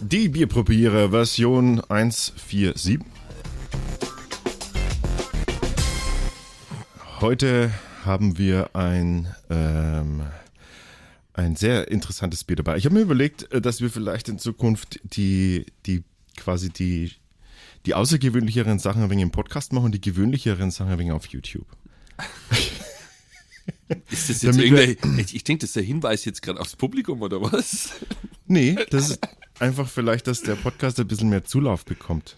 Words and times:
Die 0.00 0.28
Bierprobierer 0.28 1.10
Version 1.10 1.80
147. 1.80 3.00
Heute 7.20 7.70
haben 8.04 8.38
wir 8.38 8.74
ein, 8.74 9.28
ähm, 9.50 10.22
ein 11.34 11.56
sehr 11.56 11.90
interessantes 11.90 12.44
Bier 12.44 12.56
dabei. 12.56 12.76
Ich 12.76 12.84
habe 12.84 12.94
mir 12.94 13.02
überlegt, 13.02 13.52
äh, 13.52 13.60
dass 13.60 13.80
wir 13.80 13.90
vielleicht 13.90 14.28
in 14.28 14.38
Zukunft 14.38 15.00
die, 15.02 15.66
die 15.84 16.04
quasi 16.36 16.70
die, 16.70 17.12
die 17.86 17.94
außergewöhnlicheren 17.94 18.78
Sachen 18.78 19.02
ein 19.02 19.10
wenig 19.10 19.24
im 19.24 19.30
Podcast 19.30 19.72
machen 19.72 19.86
und 19.86 19.92
die 19.92 20.00
gewöhnlicheren 20.00 20.70
Sachen 20.70 20.92
ein 20.92 20.98
wenig 20.98 21.12
auf 21.12 21.26
YouTube. 21.26 21.66
Ist 24.10 24.28
das 24.28 24.42
jetzt 24.42 24.58
irgendein, 24.58 24.96
ich, 25.18 25.34
ich 25.34 25.44
denke, 25.44 25.60
das 25.60 25.70
ist 25.70 25.76
der 25.76 25.82
Hinweis 25.82 26.24
jetzt 26.24 26.42
gerade 26.42 26.60
aufs 26.60 26.76
Publikum 26.76 27.22
oder 27.22 27.40
was? 27.40 27.90
Nee, 28.46 28.76
das 28.90 29.10
ist 29.10 29.20
einfach 29.58 29.88
vielleicht, 29.88 30.26
dass 30.26 30.42
der 30.42 30.56
Podcast 30.56 30.98
ein 31.00 31.06
bisschen 31.06 31.28
mehr 31.28 31.44
Zulauf 31.44 31.84
bekommt. 31.84 32.36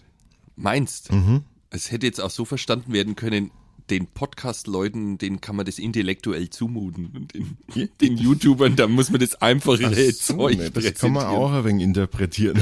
Meinst? 0.55 1.11
Mhm. 1.11 1.43
Es 1.69 1.91
hätte 1.91 2.05
jetzt 2.05 2.19
auch 2.19 2.29
so 2.29 2.45
verstanden 2.45 2.93
werden 2.93 3.15
können, 3.15 3.51
den 3.89 4.07
Podcast-Leuten, 4.07 5.17
denen 5.17 5.41
kann 5.41 5.55
man 5.55 5.65
das 5.65 5.79
intellektuell 5.79 6.49
zumuten. 6.49 7.07
Und 7.07 7.33
den, 7.33 7.89
den 7.99 8.17
YouTubern, 8.17 8.75
da 8.75 8.87
muss 8.87 9.09
man 9.09 9.19
das 9.19 9.35
einfache 9.41 9.87
Ach 9.87 9.93
so, 9.93 10.35
Zeug 10.35 10.57
ne, 10.57 10.71
das 10.71 10.93
kann 10.95 11.13
man 11.13 11.25
auch 11.25 11.51
ein 11.51 11.65
wenig 11.65 11.83
interpretieren. 11.83 12.59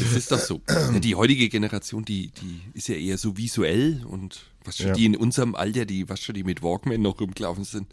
Das 0.00 0.12
ist 0.12 0.32
doch 0.32 0.38
so. 0.38 0.60
Die 1.00 1.14
heutige 1.14 1.48
Generation, 1.48 2.04
die, 2.04 2.30
die 2.30 2.60
ist 2.72 2.88
ja 2.88 2.94
eher 2.94 3.18
so 3.18 3.36
visuell 3.36 4.02
und 4.06 4.46
was 4.64 4.76
schon 4.78 4.88
Ja. 4.88 4.92
die 4.94 5.04
in 5.06 5.16
unserem 5.16 5.54
Alter, 5.54 5.84
die, 5.84 6.08
was 6.08 6.20
schon 6.20 6.34
die 6.34 6.44
mit 6.44 6.62
Walkman 6.62 7.02
noch 7.02 7.20
rumgelaufen 7.20 7.64
sind, 7.64 7.86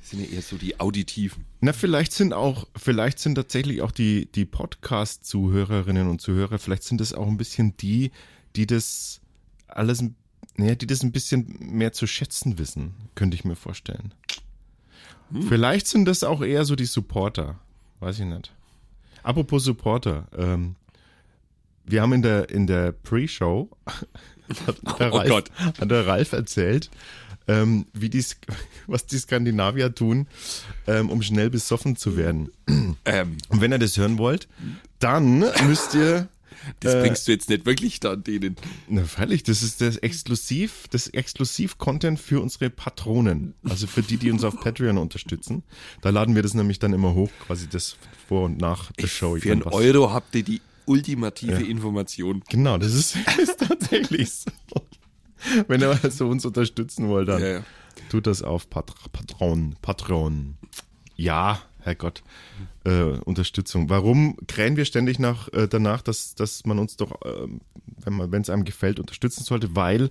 die 0.00 0.06
sind 0.06 0.20
ja 0.20 0.36
eher 0.36 0.42
so 0.42 0.56
die 0.56 0.78
auditiven. 0.78 1.44
Na, 1.60 1.72
vielleicht 1.72 2.12
sind 2.12 2.32
auch, 2.32 2.66
vielleicht 2.76 3.18
sind 3.18 3.34
tatsächlich 3.34 3.82
auch 3.82 3.90
die, 3.90 4.26
die 4.32 4.44
Podcast-Zuhörerinnen 4.44 6.08
und 6.08 6.20
Zuhörer, 6.20 6.58
vielleicht 6.58 6.84
sind 6.84 7.00
das 7.00 7.12
auch 7.12 7.26
ein 7.26 7.36
bisschen 7.36 7.76
die, 7.78 8.12
die 8.54 8.66
das 8.66 9.20
alles, 9.68 10.04
naja, 10.56 10.74
die 10.74 10.86
das 10.86 11.02
ein 11.02 11.12
bisschen 11.12 11.56
mehr 11.60 11.92
zu 11.92 12.06
schätzen 12.06 12.58
wissen, 12.58 12.94
könnte 13.14 13.34
ich 13.34 13.44
mir 13.44 13.56
vorstellen. 13.56 14.14
Vielleicht 15.48 15.88
sind 15.88 16.04
das 16.04 16.22
auch 16.22 16.40
eher 16.40 16.64
so 16.64 16.76
die 16.76 16.86
Supporter. 16.86 17.58
Weiß 17.98 18.20
ich 18.20 18.26
nicht. 18.26 18.52
Apropos 19.24 19.64
Supporter, 19.64 20.28
ähm, 20.38 20.76
wir 21.84 22.00
haben 22.02 22.12
in 22.12 22.22
der, 22.22 22.48
in 22.48 22.68
der 22.68 22.92
Pre-Show, 22.92 23.68
hat, 24.66 24.98
der 25.00 25.12
Oh 25.12 25.16
Ralf- 25.18 25.28
Gott. 25.28 25.50
hat 25.80 25.90
der 25.90 26.06
Ralf 26.06 26.32
erzählt, 26.32 26.90
ähm, 27.48 27.86
wie 27.92 28.08
die, 28.08 28.24
was 28.86 29.06
die 29.06 29.18
Skandinavier 29.18 29.94
tun, 29.94 30.26
ähm, 30.86 31.10
um 31.10 31.22
schnell 31.22 31.50
besoffen 31.50 31.96
zu 31.96 32.16
werden. 32.16 32.50
Ähm, 33.04 33.36
Und 33.48 33.60
wenn 33.60 33.72
ihr 33.72 33.78
das 33.78 33.96
hören 33.96 34.18
wollt, 34.18 34.48
dann 34.98 35.44
müsst 35.66 35.94
ihr, 35.94 36.28
das 36.80 36.94
Äh, 36.94 37.00
bringst 37.02 37.28
du 37.28 37.32
jetzt 37.32 37.48
nicht 37.48 37.64
wirklich 37.66 38.00
da 38.00 38.12
an 38.14 38.24
denen. 38.24 38.56
na 38.88 39.04
freilich, 39.04 39.42
das 39.44 39.62
ist 39.62 39.80
das 39.80 39.96
Exklusiv, 39.98 40.86
das 40.90 41.06
Exklusiv-Content 41.08 42.18
für 42.18 42.40
unsere 42.40 42.70
Patronen, 42.70 43.54
also 43.68 43.86
für 43.86 44.02
die, 44.02 44.16
die 44.16 44.30
uns 44.32 44.42
auf 44.42 44.58
Patreon 44.60 44.98
unterstützen. 44.98 45.62
Da 46.00 46.10
laden 46.10 46.34
wir 46.34 46.42
das 46.42 46.54
nämlich 46.54 46.78
dann 46.80 46.92
immer 46.92 47.14
hoch, 47.14 47.30
quasi 47.46 47.68
das 47.68 47.96
vor 48.26 48.46
und 48.46 48.58
nach 48.60 48.90
der 48.92 49.06
Show. 49.06 49.36
Für 49.36 49.52
einen 49.52 49.62
Euro 49.62 50.12
habt 50.12 50.34
ihr 50.34 50.42
die 50.42 50.60
ultimative 50.86 51.62
Information. 51.62 52.42
Genau, 52.48 52.78
das 52.78 52.94
ist, 52.94 53.16
ist 53.38 53.60
tatsächlich 53.60 54.30
so. 54.32 54.50
Wenn 55.68 55.80
ihr 55.80 55.98
also 56.02 56.28
uns 56.28 56.44
unterstützen 56.44 57.08
wollt, 57.08 57.28
dann 57.28 57.42
Ja, 57.42 57.48
ja. 57.48 57.62
tut 58.10 58.26
das 58.26 58.42
auf 58.42 58.68
Pat 58.70 58.92
Patron. 59.12 59.76
Patron. 59.82 60.56
Ja, 61.14 61.60
Herrgott. 61.80 62.22
Äh, 62.84 63.02
Unterstützung. 63.24 63.88
Warum 63.90 64.36
krähen 64.48 64.76
wir 64.76 64.84
ständig 64.84 65.18
nach, 65.18 65.52
äh, 65.52 65.68
danach, 65.68 66.02
dass, 66.02 66.34
dass 66.34 66.64
man 66.66 66.78
uns 66.78 66.96
doch, 66.96 67.20
wenn 68.04 68.14
man, 68.14 68.32
wenn 68.32 68.42
es 68.42 68.50
einem 68.50 68.64
gefällt, 68.64 68.98
unterstützen 68.98 69.44
sollte? 69.44 69.76
Weil 69.76 70.10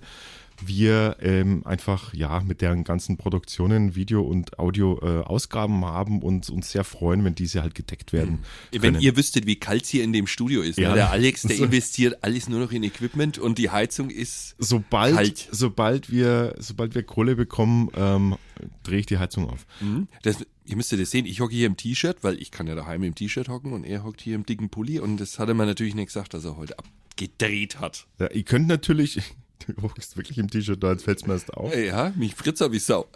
wir 0.64 1.16
ähm, 1.20 1.62
einfach 1.66 2.14
ja 2.14 2.40
mit 2.40 2.60
deren 2.60 2.84
ganzen 2.84 3.16
Produktionen, 3.16 3.94
Video 3.94 4.22
und 4.22 4.58
Audio 4.58 4.98
äh, 5.02 5.22
Ausgaben 5.22 5.84
haben 5.84 6.22
und 6.22 6.48
uns 6.50 6.70
sehr 6.70 6.84
freuen, 6.84 7.24
wenn 7.24 7.34
diese 7.34 7.62
halt 7.62 7.74
gedeckt 7.74 8.12
werden. 8.12 8.40
Wenn 8.70 8.80
können. 8.80 9.00
ihr 9.00 9.16
wüsstet, 9.16 9.46
wie 9.46 9.56
kalt 9.56 9.84
es 9.84 9.88
hier 9.88 10.04
in 10.04 10.12
dem 10.12 10.26
Studio 10.26 10.62
ist. 10.62 10.78
Ja. 10.78 10.90
Ne? 10.90 10.94
Der 10.96 11.10
Alex, 11.10 11.42
der 11.42 11.56
investiert 11.58 12.22
alles 12.22 12.48
nur 12.48 12.60
noch 12.60 12.72
in 12.72 12.82
Equipment 12.82 13.38
und 13.38 13.58
die 13.58 13.70
Heizung 13.70 14.10
ist 14.10 14.54
sobald, 14.58 15.14
Kalt. 15.14 15.48
sobald 15.50 16.10
wir, 16.10 16.54
sobald 16.58 16.94
wir 16.94 17.02
Kohle 17.02 17.36
bekommen, 17.36 17.90
ähm, 17.96 18.36
drehe 18.82 19.00
ich 19.00 19.06
die 19.06 19.18
Heizung 19.18 19.48
auf. 19.48 19.66
Mhm. 19.80 20.08
Das, 20.22 20.44
ihr 20.64 20.76
müsst 20.76 20.92
ja 20.92 20.98
das 20.98 21.10
sehen, 21.10 21.26
ich 21.26 21.40
hocke 21.40 21.54
hier 21.54 21.66
im 21.66 21.76
T-Shirt, 21.76 22.18
weil 22.22 22.40
ich 22.40 22.50
kann 22.50 22.66
ja 22.66 22.74
daheim 22.74 23.02
im 23.02 23.14
T-Shirt 23.14 23.48
hocken 23.48 23.72
und 23.72 23.84
er 23.84 24.04
hockt 24.04 24.20
hier 24.20 24.34
im 24.34 24.46
dicken 24.46 24.70
Pulli 24.70 24.98
und 24.98 25.18
das 25.18 25.38
hat 25.38 25.48
er 25.48 25.54
mir 25.54 25.66
natürlich 25.66 25.94
nicht 25.94 26.06
gesagt, 26.06 26.34
dass 26.34 26.44
er 26.44 26.56
heute 26.56 26.76
abgedreht 26.78 27.80
hat. 27.80 28.06
Ja, 28.18 28.30
ihr 28.30 28.44
könnt 28.44 28.68
natürlich, 28.68 29.20
du 29.66 29.82
hockst 29.82 30.16
wirklich 30.16 30.38
im 30.38 30.50
T-Shirt 30.50 30.82
da, 30.82 30.92
jetzt 30.92 31.04
fällt's 31.04 31.26
mir 31.26 31.34
erst 31.34 31.54
auf. 31.54 31.74
Ja, 31.74 32.12
mich 32.16 32.34
fritzer 32.34 32.72
wie 32.72 32.78
Sau. 32.78 33.06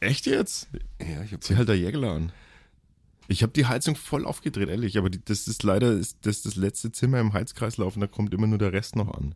Echt 0.00 0.26
jetzt? 0.26 0.68
Ja, 1.00 1.22
ich 1.22 1.32
hab, 1.32 1.42
Zieh 1.42 1.56
halt 1.56 1.68
der 1.68 1.76
Jägerler 1.76 2.12
an. 2.12 2.32
Ich 3.28 3.42
habe 3.42 3.52
die 3.52 3.66
Heizung 3.66 3.96
voll 3.96 4.24
aufgedreht, 4.24 4.68
ehrlich, 4.68 4.98
aber 4.98 5.10
die, 5.10 5.24
das 5.24 5.48
ist 5.48 5.62
leider 5.62 5.92
ist 5.92 6.18
das, 6.22 6.42
das 6.42 6.54
letzte 6.54 6.92
Zimmer 6.92 7.18
im 7.18 7.32
Heizkreislauf 7.32 7.96
und 7.96 8.00
da 8.00 8.06
kommt 8.06 8.32
immer 8.32 8.46
nur 8.46 8.58
der 8.58 8.72
Rest 8.72 8.94
noch 8.94 9.12
an. 9.12 9.34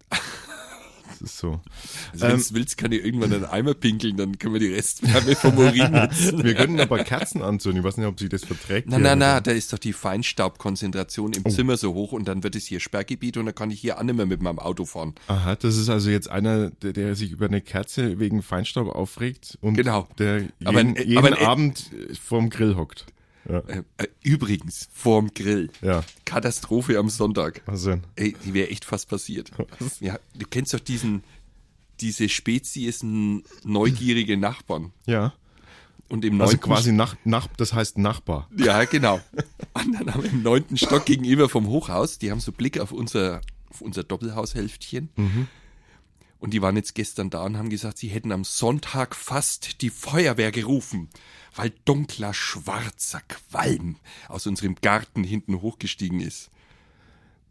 Das 1.10 1.20
ist 1.22 1.38
so. 1.38 1.60
also 2.12 2.24
wenn 2.26 2.30
ähm, 2.36 2.44
du 2.48 2.54
willst, 2.54 2.78
kann 2.78 2.92
ich 2.92 3.04
irgendwann 3.04 3.32
einen 3.32 3.44
Eimer 3.44 3.74
pinkeln, 3.74 4.16
dann 4.16 4.38
können 4.38 4.54
wir 4.54 4.60
die 4.60 4.72
Restwärme 4.72 5.34
vom 5.36 5.58
Urin 5.58 5.90
nutzen. 5.92 6.42
Wir 6.44 6.54
könnten 6.54 6.80
aber 6.80 7.02
Kerzen 7.04 7.42
anzünden. 7.42 7.80
Ich 7.80 7.84
weiß 7.86 7.96
nicht, 7.98 8.06
ob 8.06 8.18
sie 8.18 8.28
das 8.28 8.44
verträgt. 8.44 8.88
Na, 8.90 8.96
aber- 8.96 9.16
na, 9.16 9.40
da 9.40 9.50
ist 9.50 9.72
doch 9.72 9.78
die 9.78 9.92
Feinstaubkonzentration 9.92 11.32
Oh. 11.34 11.40
im 11.44 11.50
Zimmer 11.50 11.76
so 11.76 11.94
hoch 11.94 12.12
und 12.12 12.26
dann 12.28 12.42
wird 12.42 12.56
es 12.56 12.66
hier 12.66 12.80
Sperrgebiet 12.80 13.36
und 13.36 13.46
dann 13.46 13.54
kann 13.54 13.70
ich 13.70 13.80
hier 13.80 13.98
auch 13.98 14.02
nicht 14.02 14.16
mehr 14.16 14.26
mit 14.26 14.42
meinem 14.42 14.58
Auto 14.58 14.84
fahren. 14.84 15.14
Aha, 15.26 15.56
das 15.56 15.76
ist 15.76 15.88
also 15.88 16.10
jetzt 16.10 16.28
einer, 16.30 16.70
der, 16.70 16.92
der 16.92 17.14
sich 17.14 17.30
über 17.32 17.46
eine 17.46 17.60
Kerze 17.60 18.18
wegen 18.18 18.42
Feinstaub 18.42 18.88
aufregt 18.88 19.58
und 19.60 19.74
Genau. 19.74 20.08
der 20.18 20.44
Aber 20.64 20.80
jeden, 20.80 20.96
ein- 20.96 21.06
jeden 21.08 21.18
aber 21.18 21.40
Abend 21.46 21.90
vorm 22.22 22.50
Grill 22.50 22.76
hockt. 22.76 23.06
Ja, 23.48 23.58
Äh, 23.60 23.82
äh, 23.98 24.06
übrigens, 24.22 24.88
vorm 24.92 25.32
Grill. 25.34 25.70
ja. 25.82 26.04
Katastrophe 26.24 26.98
am 26.98 27.08
Sonntag. 27.08 27.62
Was 27.66 27.84
denn? 27.84 28.02
Ey, 28.16 28.36
die 28.44 28.54
wäre 28.54 28.68
echt 28.70 28.84
fast 28.84 29.08
passiert. 29.08 29.50
Ja, 30.00 30.18
du 30.38 30.46
kennst 30.48 30.74
doch 30.74 30.80
diesen, 30.80 31.22
diese 32.00 32.28
Spezies 32.28 33.02
neugierige 33.64 34.36
Nachbarn. 34.36 34.92
Ja. 35.06 35.32
Und 36.08 36.24
im 36.24 36.40
Also 36.40 36.52
neunten 36.54 36.66
quasi 36.66 36.92
nach, 36.92 37.16
nach, 37.24 37.46
das 37.56 37.72
heißt 37.72 37.96
Nachbar. 37.98 38.48
Ja, 38.56 38.84
genau. 38.84 39.20
Und 39.74 39.92
dann 39.94 40.12
haben 40.12 40.22
wir 40.24 40.30
im 40.30 40.42
neunten 40.42 40.76
Stock 40.76 41.04
gegenüber 41.06 41.48
vom 41.48 41.66
Hochhaus, 41.68 42.18
die 42.18 42.30
haben 42.32 42.40
so 42.40 42.50
Blick 42.52 42.78
auf 42.80 42.90
unser, 42.92 43.40
auf 43.70 43.80
unser 43.80 44.02
Doppelhaushälftchen. 44.02 45.08
Und 46.40 46.54
die 46.54 46.62
waren 46.62 46.76
jetzt 46.76 46.94
gestern 46.94 47.28
da 47.28 47.44
und 47.44 47.58
haben 47.58 47.68
gesagt, 47.68 47.98
sie 47.98 48.08
hätten 48.08 48.32
am 48.32 48.44
Sonntag 48.44 49.14
fast 49.14 49.82
die 49.82 49.90
Feuerwehr 49.90 50.50
gerufen, 50.50 51.10
weil 51.54 51.72
dunkler, 51.84 52.32
schwarzer 52.32 53.20
Qualm 53.28 53.96
aus 54.28 54.46
unserem 54.46 54.74
Garten 54.76 55.22
hinten 55.22 55.60
hochgestiegen 55.60 56.20
ist. 56.20 56.50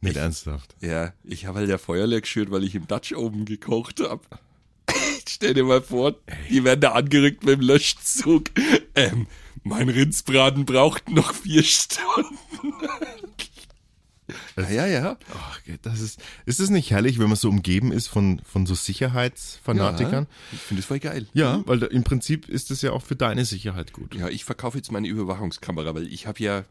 Nicht 0.02 0.18
ernsthaft. 0.18 0.76
Ja, 0.82 1.14
ich 1.24 1.46
habe 1.46 1.60
halt 1.60 1.70
der 1.70 1.78
Feuerwehr 1.78 2.22
geschürt, 2.22 2.50
weil 2.50 2.64
ich 2.64 2.74
im 2.74 2.88
Dutch 2.88 3.14
oben 3.14 3.46
gekocht 3.46 4.00
habe. 4.00 4.24
Stell 5.28 5.54
dir 5.54 5.66
mal 5.66 5.82
vor, 5.82 6.16
die 6.50 6.64
werden 6.64 6.82
da 6.82 6.94
angerückt 6.94 7.44
mit 7.44 7.60
dem 7.60 7.62
Löschzug. 7.62 8.50
Ähm, 8.96 9.28
mein 9.64 9.90
Rindsbraten 9.90 10.66
braucht 10.66 11.10
noch 11.10 11.34
vier 11.34 11.64
Stunden. 11.64 12.74
Ja, 14.58 14.70
ja, 14.70 14.88
ja. 14.88 15.18
Ach, 15.34 15.60
das 15.82 16.00
ist, 16.02 16.20
ist 16.46 16.60
es 16.60 16.70
nicht 16.70 16.92
herrlich, 16.92 17.20
wenn 17.20 17.28
man 17.28 17.36
so 17.38 17.50
umgeben 17.50 17.92
ist 17.92 18.08
von, 18.08 18.42
von 18.44 18.66
so 18.66 18.76
Sicherheitsfanatikern? 18.76 20.28
Ich 20.52 20.60
finde 20.60 20.80
es 20.82 20.86
voll 20.86 21.00
geil. 21.00 21.28
Ja, 21.34 21.62
weil 21.66 21.80
da, 21.80 21.88
im 21.88 22.04
Prinzip 22.04 22.48
ist 22.50 22.72
es 22.72 22.82
ja 22.82 22.92
auch 22.92 23.04
für 23.04 23.16
deine 23.16 23.46
Sicherheit 23.46 23.94
gut. 23.94 24.16
Ja, 24.16 24.28
ich 24.30 24.46
verkaufe 24.46 24.78
jetzt 24.78 24.92
meine 24.92 25.08
Überwachungskamera, 25.08 25.94
weil 25.96 26.08
ich 26.08 26.28
habe 26.28 26.44
ja 26.44 26.64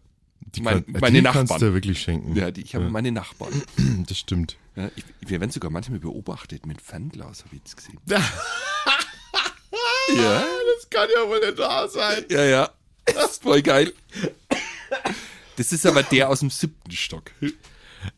Die, 0.54 0.60
mein, 0.62 0.84
kann, 0.84 1.00
meine 1.00 1.18
die 1.18 1.24
kannst 1.24 1.50
du 1.50 1.54
Nachbarn. 1.54 1.74
wirklich 1.74 2.00
schenken. 2.00 2.36
Ja, 2.36 2.50
die, 2.50 2.62
ich 2.62 2.74
habe 2.74 2.88
meine 2.90 3.12
Nachbarn. 3.12 3.62
Das 4.08 4.18
stimmt. 4.18 4.56
Ja, 4.76 4.90
ich, 4.96 5.04
wir 5.20 5.40
werden 5.40 5.50
sogar 5.50 5.70
manchmal 5.70 5.98
beobachtet 5.98 6.64
mit 6.66 6.80
Fernglas, 6.80 7.44
habe 7.44 7.56
ich 7.56 7.60
jetzt 7.62 7.76
gesehen. 7.76 7.98
ja, 8.08 8.20
Das 10.16 10.90
kann 10.90 11.08
ja 11.14 11.28
wohl 11.28 11.40
nicht 11.40 11.58
wahr 11.58 11.88
sein. 11.88 12.24
ja, 12.30 12.44
ja. 12.44 12.70
Das 13.06 13.24
ist 13.32 13.42
voll 13.42 13.62
geil. 13.62 13.92
Das 15.58 15.72
ist 15.72 15.84
aber 15.84 16.02
der 16.02 16.30
aus 16.30 16.40
dem 16.40 16.50
siebten 16.50 16.90
Stock. 16.92 17.30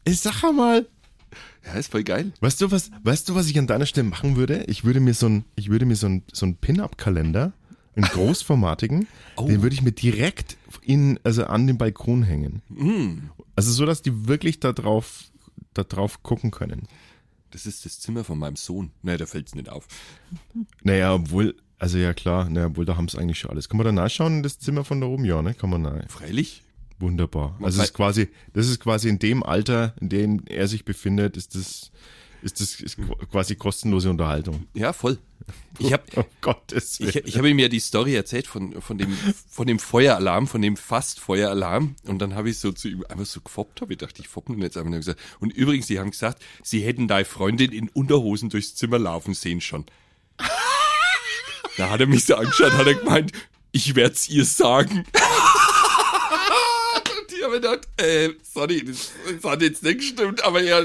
Ich 0.05 0.21
sag 0.21 0.43
mal, 0.53 0.87
Ja, 1.65 1.73
ist 1.73 1.91
voll 1.91 2.05
geil. 2.05 2.33
weißt 2.41 2.61
du 2.61 2.71
was, 2.71 2.91
weißt 3.03 3.29
du, 3.29 3.35
was 3.35 3.49
ich 3.49 3.59
an 3.59 3.67
deiner 3.67 3.87
Stelle 3.87 4.09
machen 4.09 4.37
würde? 4.37 4.65
Ich 4.69 4.85
würde 4.85 5.01
mir 5.01 5.15
so 5.15 5.27
ein, 5.27 5.45
ich 5.57 5.69
würde 5.71 5.87
mir 5.87 5.97
so 5.97 6.07
ein, 6.07 6.23
so 6.33 6.47
ein 6.47 6.57
Pin-Up-Kalender, 6.57 7.53
einen 7.97 8.05
großformatigen, 8.07 9.07
Oh. 9.37 9.47
den 9.47 9.63
würde 9.63 9.75
ich 9.75 9.83
mir 9.83 9.93
direkt 9.93 10.57
in, 10.83 11.19
also 11.25 11.45
an 11.47 11.67
den 11.67 11.77
Balkon 11.79 12.23
hängen. 12.23 12.63
Mm. 12.69 13.31
Also 13.57 13.73
so, 13.73 13.85
dass 13.87 14.03
die 14.03 14.29
wirklich 14.29 14.61
da 14.61 14.73
drauf, 14.73 15.25
da 15.75 15.83
drauf 15.83 16.23
gucken 16.23 16.51
können. 16.51 16.89
Das 17.53 17.67
ist 17.67 17.85
das 17.85 17.99
Zimmer 18.01 18.23
von 18.23 18.39
meinem 18.39 18.57
Sohn. 18.57 18.93
Naja, 19.03 19.19
da 19.19 19.27
fällt's 19.27 19.55
nicht 19.55 19.69
auf. 19.71 19.87
Naja, 20.83 21.15
obwohl, 21.15 21.57
Also 21.79 21.97
ja 21.99 22.13
klar, 22.15 22.49
na 22.51 22.77
wohl, 22.77 22.85
da 22.85 22.97
haben 22.97 23.07
es 23.07 23.17
eigentlich 23.17 23.39
schon 23.39 23.51
alles. 23.51 23.69
Kann 23.69 23.79
man 23.79 23.87
da 23.87 23.93
nachschauen 23.93 24.37
in 24.39 24.43
das 24.43 24.59
Zimmer 24.59 24.85
von 24.85 25.01
da 25.01 25.07
oben? 25.09 25.25
Ja, 25.25 25.41
ne? 25.43 25.55
Kann 25.55 25.71
man 25.71 25.83
nach. 25.83 26.09
Freilich. 26.09 26.63
Wunderbar. 27.01 27.59
Also 27.63 27.81
es 27.81 27.87
ist 27.89 27.95
quasi, 27.95 28.29
das 28.53 28.69
ist 28.69 28.79
quasi 28.81 29.09
in 29.09 29.19
dem 29.19 29.43
Alter, 29.43 29.95
in 30.01 30.09
dem 30.11 30.43
er 30.47 30.69
sich 30.69 30.85
befindet, 30.85 31.37
ist 31.37 31.55
das, 31.55 31.91
ist 32.43 32.61
das 32.61 32.81
ist 32.81 32.99
qu- 32.99 33.27
quasi 33.27 33.57
kostenlose 33.57 34.11
Unterhaltung. 34.11 34.67
Ja, 34.75 34.93
voll. 34.93 35.19
Ich 35.79 35.93
habe 35.95 36.03
Oh 36.17 36.25
Gottes 36.43 37.01
ich, 37.01 37.17
ich 37.17 37.39
hab 37.39 37.45
ihm 37.47 37.59
ja 37.59 37.69
die 37.69 37.81
Story 37.81 38.15
erzählt 38.15 38.47
von, 38.47 38.81
von, 38.83 38.99
dem, 38.99 39.17
von 39.51 39.67
dem 39.67 39.79
Feueralarm, 39.79 40.47
von 40.47 40.61
dem 40.61 40.77
Fast-Feueralarm. 40.77 41.97
Und 42.07 42.19
dann 42.21 42.35
habe 42.35 42.51
ich 42.51 42.59
so 42.59 42.71
zu 42.73 42.89
ihm 42.89 43.05
einfach 43.09 43.25
so 43.27 43.41
gefoppt, 43.41 43.81
habe 43.81 43.95
ich 43.95 43.99
dachte, 43.99 44.21
ich 44.21 44.29
foppen 44.29 44.55
ihn 44.57 44.63
jetzt 44.63 44.77
einfach. 44.77 44.91
Und, 44.91 44.97
gesagt, 44.97 45.19
und 45.41 45.53
übrigens, 45.55 45.87
die 45.87 45.99
haben 45.99 46.11
gesagt, 46.11 46.43
sie 46.63 46.81
hätten 46.83 47.09
deine 47.09 47.25
Freundin 47.25 47.73
in 47.73 47.89
Unterhosen 47.89 48.51
durchs 48.51 48.75
Zimmer 48.77 48.99
laufen 48.99 49.33
sehen 49.33 49.63
schon. 49.63 49.87
Da 51.79 51.89
hat 51.89 52.01
er 52.01 52.07
mich 52.07 52.27
so 52.27 52.35
angeschaut, 52.37 52.73
hat 52.73 52.87
er 52.87 52.95
gemeint, 52.95 53.33
ich 53.73 53.95
werd's 53.95 54.29
ihr 54.29 54.45
sagen. 54.45 55.05
Habe 57.51 57.61
gedacht, 57.61 57.89
äh, 57.97 58.31
sorry, 58.43 58.85
das, 58.85 59.11
das 59.41 59.51
hat 59.51 59.63
jetzt 59.63 59.83
nicht 59.83 59.99
gestimmt, 59.99 60.45
aber 60.45 60.63
ja, 60.63 60.83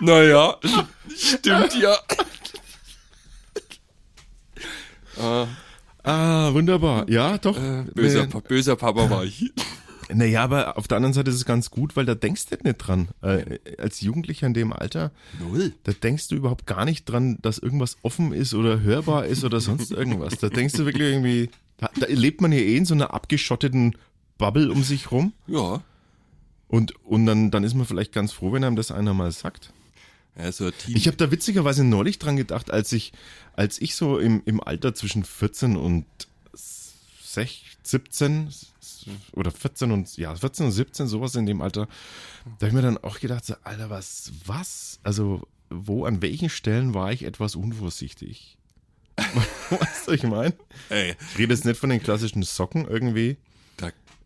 naja, 0.00 0.56
stimmt 1.16 1.74
ja. 1.80 1.96
Ah, 5.18 5.46
Ah, 6.02 6.52
wunderbar. 6.52 7.08
Ja, 7.08 7.38
doch. 7.38 7.56
äh, 7.56 7.84
böser, 7.94 8.24
Äh, 8.24 8.40
böser 8.46 8.76
Papa 8.76 9.08
war 9.08 9.24
ich. 9.24 9.52
Naja, 10.12 10.44
aber 10.44 10.76
auf 10.76 10.86
der 10.86 10.98
anderen 10.98 11.14
Seite 11.14 11.30
ist 11.30 11.36
es 11.36 11.46
ganz 11.46 11.70
gut, 11.70 11.96
weil 11.96 12.04
da 12.04 12.14
denkst 12.14 12.44
du 12.50 12.56
nicht 12.62 12.76
dran. 12.76 13.08
Äh, 13.22 13.58
als 13.78 14.02
Jugendlicher 14.02 14.46
in 14.46 14.52
dem 14.52 14.74
Alter, 14.74 15.12
Null. 15.40 15.72
da 15.84 15.92
denkst 15.92 16.28
du 16.28 16.34
überhaupt 16.34 16.66
gar 16.66 16.84
nicht 16.84 17.06
dran, 17.06 17.38
dass 17.40 17.56
irgendwas 17.56 17.96
offen 18.02 18.34
ist 18.34 18.52
oder 18.52 18.80
hörbar 18.80 19.24
ist 19.24 19.44
oder 19.44 19.60
sonst 19.60 19.92
irgendwas. 19.92 20.36
Da 20.36 20.50
denkst 20.50 20.74
du 20.74 20.84
wirklich 20.84 21.08
irgendwie, 21.10 21.48
da, 21.78 21.88
da 21.98 22.06
lebt 22.06 22.42
man 22.42 22.52
ja 22.52 22.58
eh 22.58 22.76
in 22.76 22.84
so 22.84 22.92
einer 22.92 23.14
abgeschotteten 23.14 23.96
Bubble 24.38 24.70
um 24.70 24.82
sich 24.82 25.10
rum. 25.10 25.32
Ja. 25.46 25.82
Und, 26.68 26.94
und 27.04 27.26
dann, 27.26 27.50
dann 27.50 27.64
ist 27.64 27.74
man 27.74 27.86
vielleicht 27.86 28.12
ganz 28.12 28.32
froh, 28.32 28.52
wenn 28.52 28.64
einem 28.64 28.76
das 28.76 28.90
einer 28.90 29.14
mal 29.14 29.30
sagt. 29.30 29.72
Also 30.36 30.70
Team. 30.70 30.96
Ich 30.96 31.06
habe 31.06 31.16
da 31.16 31.30
witzigerweise 31.30 31.84
neulich 31.84 32.18
dran 32.18 32.36
gedacht, 32.36 32.70
als 32.70 32.92
ich, 32.92 33.12
als 33.54 33.80
ich 33.80 33.94
so 33.94 34.18
im, 34.18 34.42
im 34.46 34.60
Alter 34.62 34.94
zwischen 34.94 35.24
14 35.24 35.76
und 35.76 36.06
16, 36.54 37.60
17 37.82 38.48
oder 39.32 39.50
14 39.50 39.92
und 39.92 40.16
ja, 40.16 40.34
14 40.34 40.66
und 40.66 40.72
17, 40.72 41.06
sowas 41.06 41.34
in 41.36 41.46
dem 41.46 41.62
Alter, 41.62 41.86
da 42.44 42.50
habe 42.52 42.68
ich 42.68 42.72
mir 42.72 42.82
dann 42.82 42.98
auch 42.98 43.20
gedacht, 43.20 43.44
so, 43.44 43.54
Alter, 43.62 43.90
was, 43.90 44.32
was? 44.46 44.98
Also, 45.02 45.46
wo, 45.70 46.04
an 46.04 46.22
welchen 46.22 46.48
Stellen 46.48 46.94
war 46.94 47.12
ich 47.12 47.24
etwas 47.24 47.54
unvorsichtig? 47.54 48.56
weißt 49.70 50.08
du, 50.08 50.12
ich 50.12 50.24
meine? 50.24 50.54
Ich 50.90 51.38
rede 51.38 51.54
jetzt 51.54 51.64
nicht 51.64 51.78
von 51.78 51.90
den 51.90 52.02
klassischen 52.02 52.42
Socken 52.42 52.86
irgendwie, 52.86 53.36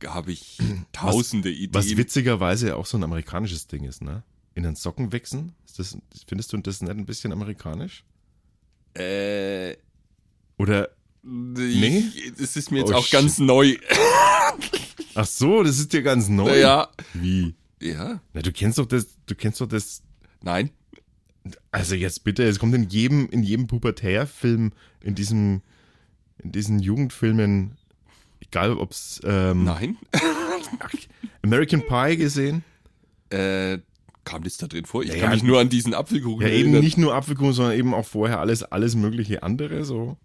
habe 0.06 0.33
ich 0.33 0.59
tausende 0.93 1.50
Ideen. 1.50 1.75
was 1.75 1.97
witzigerweise 1.97 2.77
auch 2.77 2.87
so 2.87 2.97
ein 2.99 3.05
amerikanisches 3.05 3.67
Ding 3.67 3.85
ist, 3.85 4.03
ne? 4.03 4.23
In 4.55 4.62
den 4.65 4.75
Socken 4.75 5.12
wichsen? 5.12 5.55
Das, 5.77 5.97
findest 6.27 6.53
du 6.53 6.56
das 6.59 6.81
nicht 6.83 6.91
ein 6.91 7.06
bisschen 7.06 7.33
amerikanisch? 7.33 8.05
äh, 8.95 9.77
Oder 10.56 10.89
nee? 11.23 12.03
Das 12.39 12.56
ist 12.56 12.71
mir 12.71 12.79
jetzt 12.81 12.91
Oh, 12.93 12.97
auch 12.97 13.05
shit. 13.05 13.12
ganz 13.12 13.39
neu. 13.39 13.77
Ach 15.15 15.27
so, 15.27 15.62
das 15.62 15.79
ist 15.79 15.93
dir 15.93 16.03
ganz 16.03 16.29
neu. 16.29 16.50
Naja. 16.50 16.89
Wie? 17.15 17.55
Ja. 17.81 18.21
Na, 18.33 18.43
du 18.43 18.53
kennst 18.53 18.79
doch 18.79 18.87
das, 18.87 19.06
du 19.27 19.35
kennst 19.35 19.61
doch 19.61 19.67
das. 19.69 20.03
Nein. 20.43 20.71
Also 21.71 21.95
jetzt 21.95 22.25
bitte, 22.25 22.43
es 22.45 22.59
kommt 22.59 22.75
in 22.75 22.89
jedem, 22.89 23.29
in 23.31 23.43
jedem 23.43 23.67
Pubertärfilm, 23.69 24.73
in 25.03 25.15
diesem, 25.15 25.62
in 26.43 26.53
diesen 26.53 26.79
Jugendfilmen, 26.81 27.77
egal 28.40 28.73
ob's 28.79 29.20
ähm, 29.25 29.64
Nein. 29.64 29.96
American 31.43 31.82
Pie 31.87 32.17
gesehen. 32.17 32.64
Äh, 33.31 33.79
kam 34.25 34.43
das 34.44 34.56
da 34.58 34.67
drin 34.67 34.85
vor? 34.85 35.02
Ich 35.02 35.08
Ja, 35.08 35.14
kann 35.14 35.25
ja. 35.25 35.31
mich 35.31 35.43
nur 35.43 35.58
an 35.61 35.69
diesen 35.69 35.94
Apfelkuchen 35.94 36.43
Ja, 36.43 36.49
eben 36.49 36.64
erinnern. 36.69 36.82
nicht 36.85 36.99
nur 36.99 37.14
Apfelkuchen, 37.14 37.52
sondern 37.52 37.76
eben 37.79 37.94
auch 37.94 38.06
vorher 38.06 38.40
alles, 38.40 38.62
alles 38.62 38.94
mögliche 38.94 39.43
andere, 39.43 39.85
so. 39.85 40.17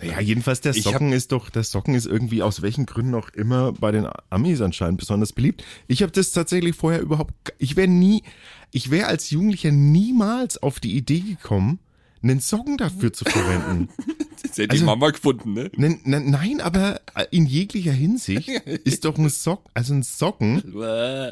Naja, 0.00 0.20
jedenfalls 0.20 0.60
der 0.60 0.74
Ich 0.76 0.86
hab- 0.86 0.92
Socken 0.94 1.12
ist 1.12 1.32
doch, 1.32 1.50
der 1.50 1.64
Socken 1.64 1.94
ist 1.96 2.06
irgendwie 2.06 2.42
aus 2.42 2.62
welchen 2.62 2.86
Gründen 2.86 3.14
auch 3.16 3.30
immer 3.30 3.72
bei 3.72 3.90
den 3.90 4.06
Amis 4.30 4.60
anscheinend 4.60 4.98
besonders 5.00 5.32
beliebt. 5.32 5.64
Ich 5.88 6.02
habe 6.02 6.12
das 6.12 6.30
tatsächlich 6.30 6.76
vorher 6.76 7.00
überhaupt, 7.00 7.34
ich 7.58 7.74
wäre 7.74 7.88
nie, 7.88 8.22
ich 8.70 8.90
wäre 8.92 9.08
als 9.08 9.30
Jugendlicher 9.30 9.72
niemals 9.72 10.56
auf 10.62 10.78
die 10.78 10.96
Idee 10.96 11.20
gekommen, 11.20 11.80
einen 12.22 12.38
Socken 12.40 12.76
dafür 12.78 13.12
zu 13.12 13.24
verwenden. 13.24 13.88
Hätte 14.56 14.68
die 14.68 14.70
Also- 14.72 14.84
Mama 14.86 15.10
gefunden, 15.10 15.52
ne? 15.54 15.70
Nen- 15.76 16.00
Nein, 16.30 16.60
aber 16.60 17.00
in 17.30 17.46
jeglicher 17.46 17.92
Hinsicht 17.92 18.48
ist 18.84 19.04
doch 19.04 19.16
ein 19.18 19.28
Socken, 19.28 19.70
also 19.74 19.94
ein 19.94 20.02
Socken 20.02 20.74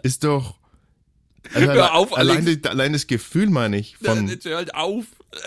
ist 0.02 0.24
doch, 0.24 0.56
also 1.54 1.66
Hör 1.72 1.94
auf, 1.94 2.16
allein, 2.16 2.44
die- 2.44 2.64
allein 2.64 2.92
das 2.92 3.06
Gefühl 3.06 3.48
meine 3.50 3.78
ich 3.78 3.96
von, 3.98 4.28
Jetzt 4.28 4.44
hör 4.46 4.56
halt 4.56 4.74
auf. 4.74 5.04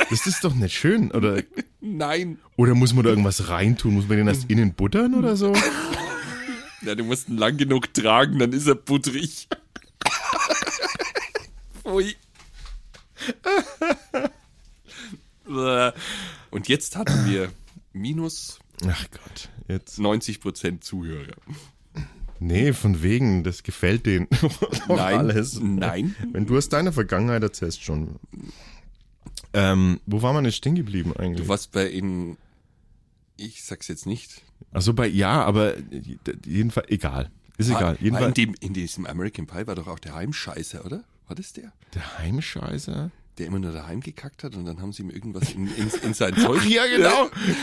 das 0.09 0.25
ist 0.27 0.43
doch 0.43 0.53
nicht 0.55 0.75
schön, 0.77 1.11
oder? 1.11 1.41
Nein. 1.81 2.39
Oder 2.57 2.75
muss 2.75 2.93
man 2.93 3.03
da 3.03 3.09
irgendwas 3.09 3.47
reintun? 3.49 3.93
Muss 3.95 4.07
man 4.07 4.17
den 4.17 4.27
erst 4.27 4.49
innen 4.49 4.73
buttern 4.73 5.13
oder 5.15 5.35
so? 5.35 5.53
Ja, 6.81 6.95
du 6.95 7.03
musst 7.03 7.27
ihn 7.27 7.35
lang 7.37 7.57
genug 7.57 7.93
tragen, 7.93 8.39
dann 8.39 8.53
ist 8.53 8.65
er 8.65 8.75
butterig. 8.75 9.49
Pfui. 11.83 12.15
Und 16.51 16.67
jetzt 16.67 16.95
hatten 16.95 17.29
wir 17.29 17.51
minus 17.93 18.59
Ach 18.87 19.05
Gott, 19.11 19.49
jetzt. 19.67 19.99
90% 19.99 20.81
Zuhörer. 20.81 21.35
Nee, 22.39 22.71
von 22.71 23.03
wegen, 23.03 23.43
das 23.43 23.63
gefällt 23.63 24.05
denen. 24.05 24.27
Nein, 24.87 25.17
Alles. 25.17 25.59
nein. 25.59 26.15
Wenn 26.31 26.45
du 26.45 26.57
aus 26.57 26.69
deiner 26.69 26.93
Vergangenheit 26.93 27.43
erzählst 27.43 27.83
schon. 27.83 28.15
Ähm, 29.51 29.99
wo 30.05 30.21
war 30.21 30.31
man 30.31 30.45
denn 30.45 30.53
stehen 30.53 30.75
geblieben 30.75 31.13
eigentlich? 31.17 31.41
Du 31.45 31.49
warst 31.49 31.71
bei 31.71 31.87
in, 31.87 32.37
ich 33.35 33.63
sag's 33.63 33.89
jetzt 33.89 34.05
nicht. 34.05 34.41
Achso, 34.71 34.93
bei, 34.93 35.07
ja, 35.07 35.43
aber 35.43 35.73
jedenfalls, 36.45 36.87
egal. 36.89 37.29
Ist 37.57 37.67
egal. 37.67 37.81
War, 37.81 37.87
war 37.87 37.97
in, 37.99 38.05
Jedenfalls, 38.05 38.33
dem, 38.35 38.55
in 38.61 38.73
diesem 38.73 39.05
American 39.05 39.45
Pie 39.47 39.67
war 39.67 39.75
doch 39.75 39.87
auch 39.87 39.99
der 39.99 40.15
Heimscheißer, 40.15 40.85
oder? 40.85 41.03
War 41.27 41.35
das 41.35 41.51
der? 41.51 41.73
der 41.93 42.19
Heimscheißer? 42.19 43.11
Der 43.39 43.47
immer 43.47 43.59
nur 43.59 43.71
daheim 43.71 44.01
gekackt 44.01 44.43
hat 44.43 44.55
und 44.55 44.65
dann 44.65 44.81
haben 44.81 44.91
sie 44.93 45.01
ihm 45.03 45.09
irgendwas 45.09 45.51
in, 45.53 45.67
in, 45.75 45.89
in 46.03 46.13
sein 46.13 46.35
Zeug. 46.37 46.61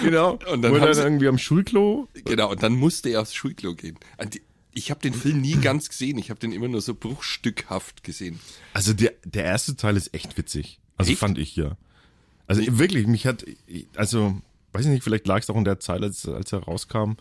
genau. 0.02 0.38
Und 0.50 0.62
dann 0.62 0.74
er 0.74 0.80
dann 0.80 0.94
sie- 0.94 1.02
irgendwie 1.02 1.28
am 1.28 1.38
Schulklo. 1.38 2.08
Genau, 2.24 2.50
und 2.50 2.62
dann 2.62 2.74
musste 2.74 3.10
er 3.10 3.20
aufs 3.22 3.34
Schulklo 3.34 3.74
gehen. 3.74 3.98
Und 4.18 4.34
die- 4.34 4.42
Ich 4.72 4.90
habe 4.90 5.00
den 5.00 5.14
Film 5.14 5.40
nie 5.40 5.54
ganz 5.56 5.88
gesehen. 5.88 6.18
Ich 6.18 6.30
habe 6.30 6.40
den 6.40 6.52
immer 6.52 6.68
nur 6.68 6.80
so 6.80 6.94
bruchstückhaft 6.94 8.02
gesehen. 8.04 8.40
Also 8.72 8.92
der, 8.94 9.12
der 9.24 9.44
erste 9.44 9.76
Teil 9.76 9.96
ist 9.96 10.12
echt 10.14 10.36
witzig. 10.38 10.80
Also 10.96 11.12
Echt? 11.12 11.20
fand 11.20 11.38
ich 11.38 11.54
ja. 11.56 11.76
Also 12.46 12.62
wirklich, 12.78 13.06
mich 13.06 13.26
hat, 13.26 13.44
also, 13.96 14.40
weiß 14.72 14.84
ich 14.86 14.90
nicht, 14.90 15.02
vielleicht 15.04 15.26
lag 15.26 15.40
es 15.42 15.50
auch 15.50 15.56
in 15.56 15.64
der 15.64 15.80
Zeit, 15.80 16.02
als, 16.02 16.26
als 16.26 16.52
er 16.52 16.60
rauskam. 16.60 17.12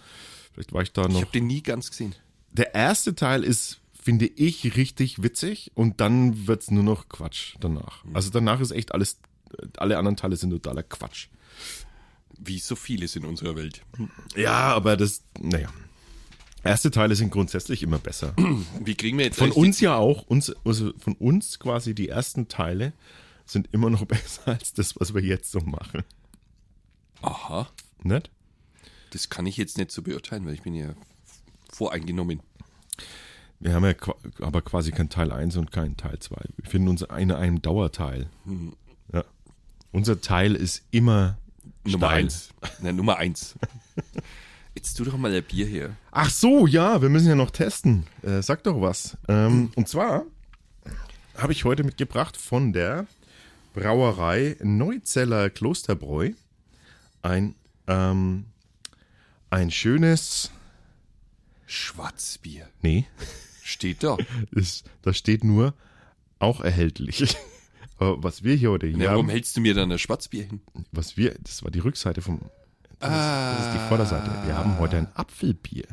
Vielleicht 0.53 0.71
war 0.71 0.81
ich 0.81 0.93
da 0.93 1.03
Ich 1.07 1.09
noch. 1.13 1.21
habe 1.21 1.31
den 1.31 1.47
nie 1.47 1.61
ganz 1.61 1.89
gesehen. 1.89 2.15
Der 2.51 2.73
erste 2.73 3.15
Teil 3.15 3.43
ist, 3.43 3.79
finde 4.05 4.27
ich, 4.27 4.77
richtig 4.77 5.23
witzig 5.23 5.71
und 5.73 5.99
dann 5.99 6.45
wird's 6.45 6.69
nur 6.69 6.83
noch 6.83 7.09
Quatsch 7.09 7.55
danach. 7.59 8.05
Also 8.13 8.29
danach 8.29 8.59
ist 8.59 8.69
echt 8.69 8.93
alles, 8.93 9.17
alle 9.77 9.97
anderen 9.97 10.15
Teile 10.15 10.35
sind 10.35 10.51
totaler 10.51 10.83
Quatsch. 10.83 11.29
Wie 12.37 12.59
so 12.59 12.75
vieles 12.75 13.15
in 13.15 13.25
unserer 13.25 13.55
Welt. 13.55 13.81
Ja, 14.35 14.75
aber 14.75 14.95
das, 14.95 15.23
naja. 15.39 15.73
Erste 16.63 16.91
Teile 16.91 17.15
sind 17.15 17.31
grundsätzlich 17.31 17.81
immer 17.81 17.97
besser. 17.97 18.35
Wie 18.79 18.93
kriegen 18.93 19.17
wir 19.17 19.25
jetzt 19.25 19.39
Von 19.39 19.51
uns 19.51 19.79
ja 19.79 19.95
auch, 19.95 20.27
uns, 20.27 20.53
also 20.63 20.93
von 20.99 21.13
uns 21.13 21.57
quasi 21.57 21.95
die 21.95 22.09
ersten 22.09 22.47
Teile 22.47 22.93
sind 23.45 23.69
immer 23.71 23.89
noch 23.89 24.05
besser 24.05 24.49
als 24.49 24.73
das, 24.73 24.99
was 24.99 25.15
wir 25.15 25.23
jetzt 25.23 25.51
so 25.51 25.61
machen. 25.61 26.03
Aha, 27.23 27.67
Nicht? 28.03 28.29
das 29.09 29.29
kann 29.29 29.47
ich 29.47 29.57
jetzt 29.57 29.79
nicht 29.79 29.89
so 29.89 30.03
beurteilen, 30.03 30.45
weil 30.45 30.53
ich 30.53 30.61
bin 30.61 30.75
ja 30.75 30.93
voreingenommen. 31.71 32.41
Wir 33.59 33.73
haben 33.73 33.85
ja 33.85 33.93
aber 34.41 34.61
quasi 34.61 34.91
kein 34.91 35.09
Teil 35.09 35.31
1 35.31 35.57
und 35.57 35.71
kein 35.71 35.97
Teil 35.97 36.19
2. 36.19 36.35
Wir 36.57 36.69
finden 36.69 36.89
uns 36.89 37.01
in 37.01 37.31
einem 37.31 37.61
Dauerteil. 37.61 38.27
Ja. 39.11 39.23
Unser 39.91 40.21
Teil 40.21 40.55
ist 40.55 40.83
immer 40.91 41.37
Nummer 41.83 42.07
steil. 42.07 42.23
eins. 42.23 42.49
Na, 42.81 42.91
Nummer 42.91 43.17
eins. 43.17 43.55
Jetzt 44.75 44.95
tu 44.95 45.05
doch 45.05 45.17
mal 45.17 45.33
ein 45.33 45.43
Bier 45.43 45.65
her. 45.65 45.95
Ach 46.11 46.29
so, 46.29 46.67
ja, 46.67 47.01
wir 47.01 47.09
müssen 47.09 47.29
ja 47.29 47.35
noch 47.35 47.51
testen. 47.51 48.05
Äh, 48.23 48.41
sag 48.41 48.63
doch 48.63 48.81
was. 48.81 49.17
Ähm, 49.29 49.71
und 49.75 49.87
zwar 49.87 50.23
habe 51.37 51.53
ich 51.53 51.63
heute 51.63 51.83
mitgebracht 51.85 52.35
von 52.35 52.73
der 52.73 53.07
Brauerei 53.73 54.57
Neuzeller 54.61 55.49
Klosterbräu 55.49 56.31
ein, 57.21 57.55
ähm, 57.87 58.45
ein 59.49 59.71
schönes, 59.71 60.51
Schwarzbier. 61.67 62.69
nee, 62.81 63.05
Steht 63.67 64.03
da. 64.03 64.17
ist, 64.51 64.87
da 65.01 65.11
steht 65.11 65.43
nur 65.43 65.73
auch 66.37 66.61
erhältlich. 66.61 67.35
Aber 67.97 68.21
was 68.23 68.43
wir 68.43 68.53
hier 68.55 68.69
heute 68.69 68.85
hier 68.87 68.97
Ja, 68.97 69.11
warum 69.11 69.25
haben, 69.25 69.31
hältst 69.31 69.57
du 69.57 69.61
mir 69.61 69.73
dann 69.73 69.91
ein 69.91 69.97
Schwarzbier 69.97 70.43
hin? 70.43 70.61
was 70.91 71.17
wir, 71.17 71.35
das 71.41 71.63
war 71.63 71.71
die 71.71 71.79
Rückseite 71.79 72.21
vom, 72.21 72.41
Das, 72.99 73.09
ist, 73.09 73.15
das 73.59 73.65
ist 73.67 73.73
die 73.73 73.87
Vorderseite. 73.87 74.29
Wir 74.45 74.55
haben 74.55 74.77
heute 74.77 74.97
ein 74.97 75.07
Apfelbier. 75.15 75.85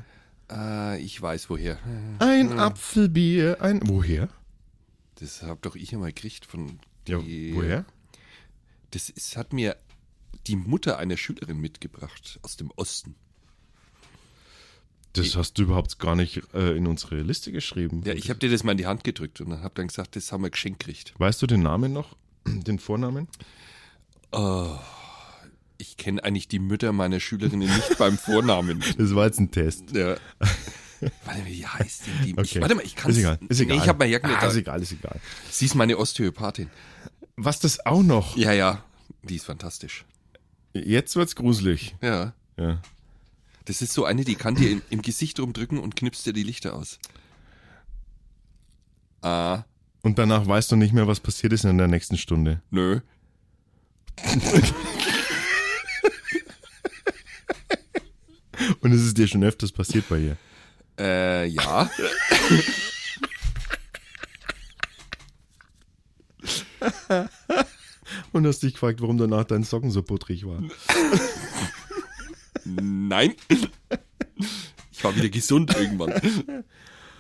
Ah, 0.49 0.97
ich 0.97 1.21
weiß 1.23 1.49
woher. 1.49 1.79
Ein 2.19 2.59
Apfelbier, 2.59 3.62
ein. 3.62 3.81
Woher? 3.85 4.29
Das 5.14 5.43
hab 5.43 5.62
doch 5.62 5.75
ich 5.76 5.95
einmal 5.95 6.12
gekriegt 6.12 6.45
von. 6.45 6.79
Ja, 7.09 7.19
die- 7.21 7.55
woher? 7.55 7.87
Das 8.91 9.09
ist, 9.09 9.37
hat 9.38 9.55
mir 9.55 9.76
die 10.47 10.57
Mutter 10.57 10.99
einer 10.99 11.17
Schülerin 11.17 11.59
mitgebracht 11.59 12.38
aus 12.43 12.57
dem 12.59 12.71
Osten. 12.76 13.14
Das 15.14 15.37
hast 15.37 15.59
du 15.59 15.62
überhaupt 15.64 15.99
gar 15.99 16.16
nicht 16.16 16.42
äh, 16.54 16.76
in 16.76 16.87
unsere 16.87 17.21
Liste 17.21 17.52
geschrieben. 17.52 18.02
Ja, 18.04 18.14
ich 18.14 18.31
habe 18.31 18.38
dir 18.40 18.50
das 18.50 18.64
mal 18.64 18.73
in 18.73 18.78
die 18.78 18.87
Hand 18.87 19.04
gedrückt 19.04 19.40
und 19.40 19.50
dann 19.50 19.62
habe 19.62 19.75
dann 19.75 19.88
gesagt, 19.88 20.16
das 20.16 20.33
haben 20.33 20.42
wir 20.42 20.50
geschenkt 20.50 20.81
gekriegt. 20.81 21.12
Weißt 21.19 21.40
du 21.42 21.47
den 21.47 21.62
Namen 21.62 21.92
noch? 21.92 22.16
Den 22.47 22.78
Vornamen? 22.78 23.28
Ich 25.78 25.97
kenne 25.97 26.23
eigentlich 26.25 26.49
die 26.49 26.59
Mütter 26.59 26.92
meiner 26.92 27.21
Schülerinnen 27.21 27.69
nicht 27.69 27.99
beim 27.99 28.16
Vornamen. 28.16 28.83
Das 28.99 29.14
war 29.14 29.26
jetzt 29.26 29.40
ein 29.40 29.50
Test. 29.50 29.95
Ja. 29.95 30.16
Warte 31.00 31.40
mal, 31.42 31.47
wie 31.47 31.66
heißt 31.66 32.07
denn 32.07 32.14
die? 32.25 32.31
Ich, 32.31 32.38
Okay. 32.38 32.61
warte 32.61 32.75
mal, 32.76 32.85
ich 32.85 32.95
kann 32.95 33.11
Ist 33.11 33.19
egal. 33.19 33.38
Ist 33.49 33.61
egal. 33.61 33.76
Nee, 33.76 33.83
ich 33.83 33.88
habe 33.88 33.99
mal 33.99 34.09
Jacke 34.09 34.38
ah. 34.38 34.47
Ist 34.47 34.54
egal, 34.57 34.81
ist 34.81 34.92
egal. 34.92 35.21
Sie 35.50 35.64
ist 35.64 35.75
meine 35.75 35.99
Osteopathin. 35.99 36.71
Was 37.35 37.59
das 37.59 37.85
auch 37.85 38.04
noch? 38.04 38.37
Ja, 38.37 38.52
ja, 38.52 38.85
die 39.25 39.35
ist 39.35 39.47
fantastisch. 39.47 40.04
Jetzt 40.75 41.16
wird's 41.16 41.35
gruselig. 41.35 41.97
Ja. 42.00 42.35
Ja. 42.57 42.81
Das 43.64 43.81
ist 43.83 43.92
so 43.92 44.04
eine, 44.04 44.25
die 44.25 44.35
kann 44.35 44.54
dir 44.54 44.71
im, 44.71 44.83
im 44.90 45.02
Gesicht 45.02 45.38
rumdrücken 45.40 45.78
und 45.78 45.95
knipst 45.97 46.26
dir 46.26 46.33
die 46.33 46.42
Lichter 46.42 46.75
aus. 46.75 46.99
Ah, 49.23 49.62
Und 50.02 50.19
danach 50.19 50.47
weißt 50.47 50.73
du 50.73 50.76
nicht 50.76 50.92
mehr, 50.92 51.07
was 51.07 51.21
passiert 51.21 51.52
ist 51.52 51.64
in 51.64 51.78
der 51.78 51.87
nächsten 51.88 52.19
Stunde. 52.19 52.61
nö. 52.71 53.00
Und 58.81 58.92
es 58.92 59.02
ist 59.02 59.16
dir 59.19 59.26
schon 59.28 59.42
öfters 59.45 59.73
passiert 59.73 60.09
bei 60.09 60.19
ihr. 60.19 60.37
Äh, 60.99 61.47
ja. 61.47 61.90
Und 68.33 68.47
hast 68.47 68.62
dich 68.62 68.75
gefragt, 68.75 69.00
warum 69.00 69.19
danach 69.19 69.45
dein 69.45 69.64
Socken 69.64 69.90
so 69.90 70.02
puttrig 70.02 70.47
war. 70.47 70.62
Nein. 72.64 73.35
Ich 74.90 75.02
war 75.04 75.14
wieder 75.16 75.28
gesund 75.28 75.75
irgendwann. 75.76 76.12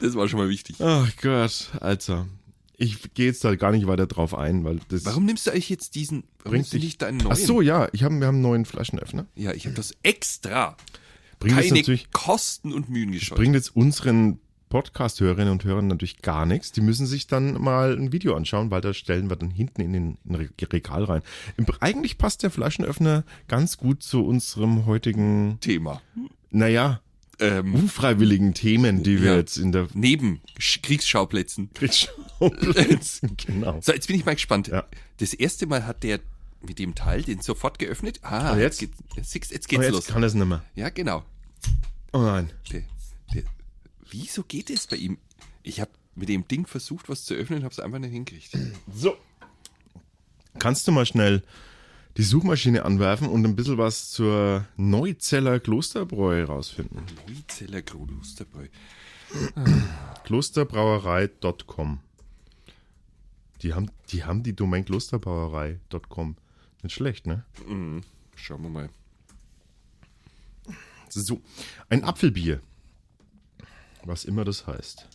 Das 0.00 0.14
war 0.14 0.28
schon 0.28 0.40
mal 0.40 0.48
wichtig. 0.48 0.76
Ach 0.80 1.10
Gott, 1.20 1.70
Alter. 1.80 2.26
Ich 2.76 3.14
gehe 3.14 3.26
jetzt 3.26 3.44
da 3.44 3.54
gar 3.54 3.70
nicht 3.70 3.86
weiter 3.86 4.06
drauf 4.06 4.34
ein, 4.34 4.64
weil 4.64 4.80
das 4.88 5.04
Warum 5.04 5.24
nimmst 5.24 5.46
du 5.46 5.52
eigentlich 5.52 5.68
jetzt 5.68 5.94
diesen, 5.94 6.24
nimmst 6.44 6.72
du 6.72 6.78
nicht 6.78 7.00
deinen 7.02 7.18
neuen? 7.18 7.32
Ach 7.32 7.36
so, 7.36 7.60
ja, 7.60 7.88
ich 7.92 8.02
hab, 8.02 8.10
wir 8.12 8.26
haben 8.26 8.36
einen 8.36 8.42
neuen 8.42 8.64
Flaschenöffner. 8.64 9.26
Ja, 9.36 9.52
ich 9.52 9.66
habe 9.66 9.76
das 9.76 9.94
extra. 10.02 10.76
Bringt 11.38 11.56
jetzt 11.56 11.68
Keine 11.68 11.80
natürlich 11.80 12.10
Kosten 12.12 12.72
und 12.72 12.88
Mühen 12.88 13.12
gescheut. 13.12 13.36
bringt 13.38 13.54
jetzt 13.54 13.76
unseren 13.76 14.40
Podcast-Hörerinnen 14.72 15.52
und 15.52 15.64
Hörern 15.64 15.86
natürlich 15.86 16.22
gar 16.22 16.46
nichts. 16.46 16.72
Die 16.72 16.80
müssen 16.80 17.06
sich 17.06 17.26
dann 17.26 17.60
mal 17.60 17.92
ein 17.94 18.10
Video 18.10 18.34
anschauen, 18.34 18.70
weil 18.70 18.80
da 18.80 18.94
stellen 18.94 19.28
wir 19.28 19.36
dann 19.36 19.50
hinten 19.50 19.82
in 19.82 19.92
den 19.92 20.18
in 20.24 20.34
Re- 20.34 20.48
Regal 20.72 21.04
rein. 21.04 21.22
Im, 21.58 21.66
eigentlich 21.80 22.16
passt 22.16 22.42
der 22.42 22.50
Flaschenöffner 22.50 23.24
ganz 23.48 23.76
gut 23.76 24.02
zu 24.02 24.24
unserem 24.24 24.86
heutigen, 24.86 25.58
Thema. 25.60 26.00
naja, 26.50 27.00
Ähm, 27.38 27.74
unfreiwilligen 27.74 28.54
Themen, 28.54 29.02
die 29.02 29.20
wir 29.20 29.32
Ja. 29.32 29.36
jetzt 29.36 29.56
in 29.58 29.72
der 29.72 29.88
neben 29.94 30.40
Sch- 30.58 30.80
Kriegsschauplätzen. 30.82 31.68
Kriegsschauplätzen, 31.74 33.36
genau. 33.46 33.78
So, 33.82 33.92
jetzt 33.92 34.06
bin 34.06 34.16
ich 34.16 34.24
mal 34.24 34.34
gespannt. 34.34 34.68
Ja. 34.68 34.84
Das 35.18 35.34
erste 35.34 35.66
Mal 35.66 35.86
hat 35.86 36.02
der 36.02 36.20
mit 36.66 36.78
dem 36.78 36.94
Teil 36.94 37.22
den 37.22 37.40
sofort 37.40 37.78
geöffnet. 37.78 38.20
Ah, 38.22 38.56
jetzt? 38.56 38.80
Jetzt, 38.80 39.34
jetzt 39.34 39.52
Aber 39.52 39.58
geht's 39.68 39.82
jetzt 39.84 39.92
los. 39.92 40.06
kann 40.06 40.22
es 40.22 40.34
nicht 40.34 40.46
mehr. 40.46 40.62
Ja, 40.76 40.88
genau. 40.90 41.24
Oh 42.12 42.20
nein. 42.22 42.50
Der, 42.70 42.82
der, 43.34 43.42
wieso 44.12 44.44
geht 44.44 44.70
es 44.70 44.86
bei 44.86 44.96
ihm? 44.96 45.18
Ich 45.62 45.80
habe 45.80 45.90
mit 46.14 46.28
dem 46.28 46.46
Ding 46.46 46.66
versucht, 46.66 47.08
was 47.08 47.24
zu 47.24 47.34
öffnen, 47.34 47.64
habe 47.64 47.72
es 47.72 47.80
einfach 47.80 47.98
nicht 47.98 48.12
hingekriegt. 48.12 48.56
So. 48.94 49.16
Kannst 50.58 50.86
du 50.86 50.92
mal 50.92 51.06
schnell 51.06 51.42
die 52.18 52.22
Suchmaschine 52.22 52.84
anwerfen 52.84 53.28
und 53.28 53.44
ein 53.44 53.56
bisschen 53.56 53.78
was 53.78 54.10
zur 54.10 54.66
Neuzeller 54.76 55.60
Klosterbräu 55.60 56.44
rausfinden? 56.44 57.06
Neuzeller 57.26 57.80
Klosterbräu. 57.80 58.66
Klosterbrauerei.com. 60.24 62.00
Die 63.62 63.72
haben, 63.72 63.90
die 64.10 64.24
haben 64.24 64.42
die 64.42 64.54
Domain 64.54 64.84
klosterbrauerei.com. 64.84 66.36
Nicht 66.82 66.94
schlecht, 66.94 67.26
ne? 67.26 67.44
Schauen 68.36 68.62
wir 68.62 68.68
mal. 68.68 68.90
So. 71.08 71.40
Ein 71.88 72.04
Apfelbier. 72.04 72.60
Was 74.04 74.24
immer 74.24 74.44
das 74.44 74.66
heißt. 74.66 75.06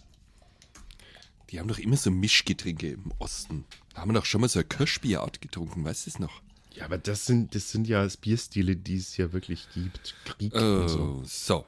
Die 1.50 1.60
haben 1.60 1.68
doch 1.68 1.80
immer 1.80 1.98
so 1.98 2.12
Mischgetränke 2.12 2.92
im 2.92 3.12
Osten. 3.20 3.66
Da 3.94 4.02
haben 4.02 4.10
wir 4.10 4.20
doch 4.20 4.26
schon 4.26 4.42
mal 4.42 4.50
so 4.50 4.60
eine 4.60 4.68
Kirschbierart 4.68 5.42
getrunken, 5.42 5.86
weißt 5.86 6.06
du 6.06 6.10
es 6.10 6.20
noch? 6.20 6.42
Ja, 6.72 6.86
aber 6.86 6.98
das 6.98 7.26
sind, 7.26 7.56
das 7.56 7.72
sind 7.72 7.88
ja 7.88 8.08
Bierstile, 8.22 8.76
die 8.76 8.98
es 8.98 9.18
ja 9.18 9.34
wirklich 9.34 9.68
gibt. 9.74 10.16
Krieg 10.26 10.54
und 10.54 10.90
so. 10.90 11.00
Oh, 11.00 11.22
so. 11.26 11.66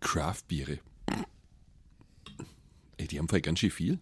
Craft-Biere. 0.00 0.78
Ey, 2.98 3.08
die 3.08 3.18
haben 3.18 3.28
vielleicht 3.28 3.46
ganz 3.46 3.58
schön 3.58 3.70
viel. 3.70 3.98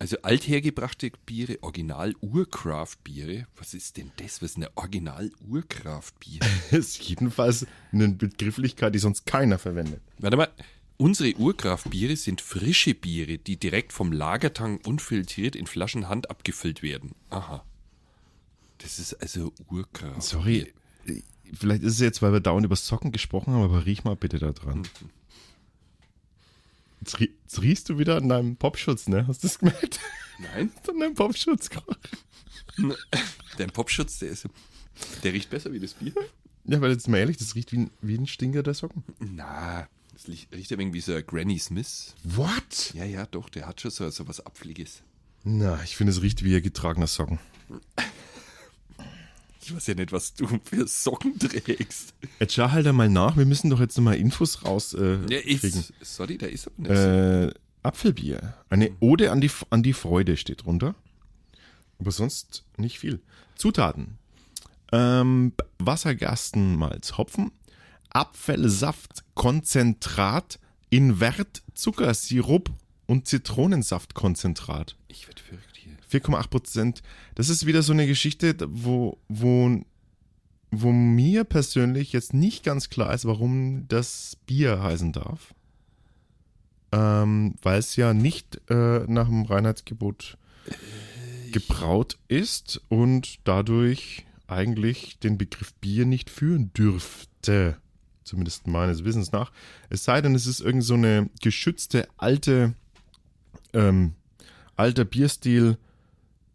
Also 0.00 0.16
althergebrachte 0.22 1.10
Biere, 1.26 1.58
Original-Urcraft-Biere. 1.60 3.48
Was 3.56 3.74
ist 3.74 3.96
denn 3.96 4.12
das? 4.16 4.40
Was 4.40 4.50
ist 4.52 4.56
eine 4.56 4.74
Original-Urcraft-Bier? 4.76 6.40
ist 6.70 7.02
jedenfalls 7.02 7.66
eine 7.92 8.08
Begrifflichkeit, 8.08 8.94
die 8.94 9.00
sonst 9.00 9.26
keiner 9.26 9.58
verwendet. 9.58 10.00
Warte 10.18 10.36
mal. 10.36 10.48
Unsere 10.98 11.34
Urkraftbiere 11.36 12.16
sind 12.16 12.40
frische 12.40 12.92
Biere, 12.94 13.38
die 13.38 13.56
direkt 13.56 13.92
vom 13.92 14.10
Lagertank 14.12 14.84
unfiltriert 14.86 15.54
in 15.56 15.66
Flaschen 15.66 16.08
Hand 16.08 16.28
abgefüllt 16.28 16.82
werden. 16.82 17.14
Aha. 17.30 17.64
Das 18.78 18.98
ist 18.98 19.14
also 19.14 19.52
Urkraft. 19.70 20.22
Sorry, 20.22 20.72
vielleicht 21.54 21.82
ist 21.84 21.94
es 21.94 22.00
jetzt, 22.00 22.20
weil 22.20 22.32
wir 22.32 22.40
dauernd 22.40 22.64
über 22.66 22.74
Socken 22.76 23.12
gesprochen 23.12 23.52
haben, 23.54 23.62
aber 23.62 23.86
riech 23.86 24.02
mal 24.04 24.16
bitte 24.16 24.38
da 24.40 24.50
dran. 24.52 24.86
Jetzt, 27.00 27.20
rie- 27.20 27.32
jetzt 27.44 27.62
riechst 27.62 27.88
du 27.88 27.98
wieder 27.98 28.16
an 28.16 28.28
deinem 28.28 28.56
Popschutz, 28.56 29.06
ne? 29.06 29.26
Hast 29.28 29.44
du 29.44 29.48
das 29.48 29.60
gemerkt? 29.60 30.00
Nein, 30.40 30.72
an 30.88 30.98
deinem 30.98 31.14
Popschutz. 31.14 31.70
der 33.58 33.66
Popschutz, 33.68 34.18
der 34.18 34.30
ist, 34.30 34.48
der 35.22 35.32
riecht 35.32 35.48
besser 35.50 35.72
wie 35.72 35.78
das 35.80 35.94
Bier. 35.94 36.12
Ja, 36.64 36.80
weil 36.80 36.90
jetzt 36.90 37.06
mal 37.08 37.18
ehrlich, 37.18 37.36
das 37.36 37.54
riecht 37.54 37.70
wie 37.72 37.78
ein, 37.78 37.90
wie 38.02 38.16
ein 38.18 38.26
Stinker 38.26 38.64
der 38.64 38.74
Socken. 38.74 39.04
Na, 39.20 39.88
das 40.18 40.28
riecht 40.28 40.52
riecht 40.52 40.72
ein 40.72 40.78
wenig 40.78 40.94
wie 40.94 41.00
so 41.00 41.14
ein 41.14 41.24
Granny 41.26 41.58
Smith. 41.58 42.14
What? 42.24 42.92
Ja, 42.94 43.04
ja, 43.04 43.26
doch, 43.26 43.48
der 43.48 43.66
hat 43.66 43.80
schon 43.80 43.90
so, 43.92 44.10
so 44.10 44.26
was 44.26 44.40
Abfliges. 44.44 45.02
Na, 45.44 45.80
ich 45.84 45.96
finde, 45.96 46.12
es 46.12 46.20
riecht 46.22 46.42
wie 46.42 46.56
ein 46.56 46.62
getragener 46.62 47.06
Socken. 47.06 47.38
Ich 49.62 49.74
weiß 49.74 49.86
ja 49.88 49.94
nicht, 49.94 50.12
was 50.12 50.34
du 50.34 50.46
für 50.64 50.86
Socken 50.88 51.38
trägst. 51.38 52.14
Jetzt 52.40 52.54
schau 52.54 52.70
halt 52.70 52.86
einmal 52.86 53.08
nach, 53.08 53.36
wir 53.36 53.44
müssen 53.46 53.70
doch 53.70 53.80
jetzt 53.80 53.96
nochmal 53.96 54.16
Infos 54.16 54.64
raus 54.64 54.94
äh, 54.94 55.18
Ja, 55.30 55.40
kriegen. 55.40 55.78
ist, 55.78 55.92
sorry, 56.00 56.38
der 56.38 56.50
ist 56.50 56.66
aber 56.66 56.76
nicht 56.78 56.88
so. 56.88 56.94
Äh, 56.96 57.54
Apfelbier. 57.82 58.54
Eine 58.70 58.90
Ode 59.00 59.30
an 59.30 59.40
die, 59.40 59.50
an 59.70 59.82
die 59.82 59.92
Freude 59.92 60.36
steht 60.36 60.64
drunter. 60.64 60.94
Aber 61.98 62.10
sonst 62.10 62.64
nicht 62.76 62.98
viel. 62.98 63.20
Zutaten. 63.56 64.18
Ähm, 64.90 65.52
Wassergerstenmalz, 65.78 67.18
Hopfen, 67.18 67.50
Apfelsaft, 68.10 69.24
Konzentrat, 69.34 70.58
Invert, 70.90 71.62
Zuckersirup 71.74 72.70
und 73.06 73.26
Zitronensaftkonzentrat. 73.26 74.96
Ich 75.08 75.26
werde 75.26 75.42
verrückt 75.42 75.76
hier. 75.76 75.92
4,8 76.10 76.48
Prozent. 76.48 77.02
Das 77.34 77.48
ist 77.48 77.66
wieder 77.66 77.82
so 77.82 77.92
eine 77.92 78.06
Geschichte, 78.06 78.56
wo, 78.68 79.18
wo, 79.28 79.80
wo 80.70 80.92
mir 80.92 81.44
persönlich 81.44 82.12
jetzt 82.12 82.34
nicht 82.34 82.64
ganz 82.64 82.90
klar 82.90 83.12
ist, 83.14 83.24
warum 83.24 83.86
das 83.88 84.36
Bier 84.46 84.82
heißen 84.82 85.12
darf. 85.12 85.54
Ähm, 86.90 87.56
weil 87.62 87.78
es 87.78 87.96
ja 87.96 88.14
nicht 88.14 88.60
äh, 88.70 89.00
nach 89.06 89.26
dem 89.26 89.42
Reinheitsgebot 89.42 90.38
gebraut 91.52 92.18
ist 92.28 92.80
und 92.88 93.40
dadurch 93.44 94.26
eigentlich 94.46 95.18
den 95.18 95.38
Begriff 95.38 95.74
Bier 95.74 96.06
nicht 96.06 96.30
führen 96.30 96.72
dürfte. 96.72 97.76
Zumindest 98.28 98.66
meines 98.66 99.04
Wissens 99.04 99.32
nach. 99.32 99.50
Es 99.88 100.04
sei 100.04 100.20
denn, 100.20 100.34
es 100.34 100.46
ist 100.46 100.60
irgend 100.60 100.84
so 100.84 100.94
eine 100.94 101.30
geschützte 101.40 102.06
alte, 102.18 102.74
ähm, 103.72 104.12
alter 104.76 105.06
Bierstil, 105.06 105.78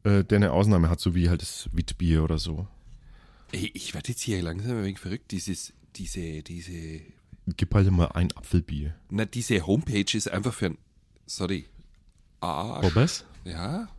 äh, 0.04 0.24
der 0.24 0.36
eine 0.36 0.52
Ausnahme 0.52 0.90
hat, 0.92 1.00
so 1.00 1.16
wie 1.16 1.30
halt 1.30 1.42
das 1.42 1.70
Witbier 1.74 2.24
oder 2.24 2.38
so. 2.38 2.68
Ey, 3.52 3.72
ich 3.74 3.96
werde 3.96 4.10
jetzt 4.10 4.22
hier 4.22 4.42
langsam 4.44 4.78
ein 4.78 4.84
wenig 4.84 5.00
verrückt. 5.00 5.32
Dieses, 5.32 5.74
diese, 5.96 6.44
diese, 6.44 7.02
Gib 7.58 7.74
halt 7.74 7.90
mal 7.90 8.08
ein 8.14 8.32
Apfelbier. 8.38 8.94
na, 9.10 9.26
diese 9.26 9.66
Homepage 9.66 10.16
ist 10.16 10.30
einfach 10.30 10.54
für 10.54 10.68
ein, 10.68 10.78
sorry, 11.26 11.66
Arsch. 12.40 12.82
Bobbers? 12.88 13.26
Ja. 13.46 13.90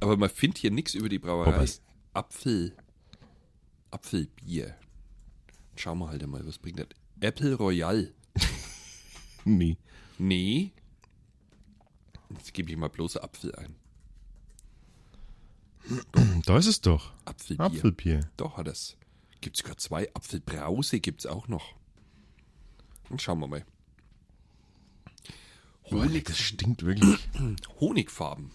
Aber 0.00 0.16
man 0.16 0.30
findet 0.30 0.58
hier 0.58 0.70
nichts 0.72 0.94
über 0.94 1.08
die 1.08 1.18
Brauerei. 1.20 1.52
Bobbers. 1.52 1.80
Apfel, 2.12 2.72
Apfelbier. 3.90 4.74
Schauen 5.76 5.98
wir 5.98 6.08
halt 6.08 6.22
einmal, 6.22 6.46
was 6.46 6.58
bringt 6.58 6.78
das? 6.78 6.88
Apple 7.20 7.54
Royal. 7.54 8.12
Nee. 9.48 9.76
Nee. 10.18 10.72
Jetzt 12.30 12.52
gebe 12.52 12.68
ich 12.68 12.76
mal 12.76 12.88
bloß 12.88 13.16
Apfel 13.18 13.54
ein. 13.54 13.76
Da 16.44 16.58
ist 16.58 16.66
es 16.66 16.80
doch. 16.80 17.12
Apfelbier. 17.24 17.64
Apfelbier. 17.64 18.30
Doch, 18.36 18.56
hat 18.56 18.66
es. 18.66 18.96
Gibt 19.40 19.56
es 19.56 19.62
sogar 19.62 19.76
zwei. 19.76 20.12
Apfelbrause 20.14 20.98
gibt 20.98 21.20
es 21.20 21.26
auch 21.26 21.46
noch. 21.46 21.76
Und 23.08 23.22
schauen 23.22 23.38
wir 23.38 23.46
mal. 23.46 23.64
Boah, 25.88 26.06
nee, 26.06 26.22
das 26.22 26.38
stinkt 26.38 26.84
wirklich. 26.84 27.28
Honigfarben. 27.80 28.50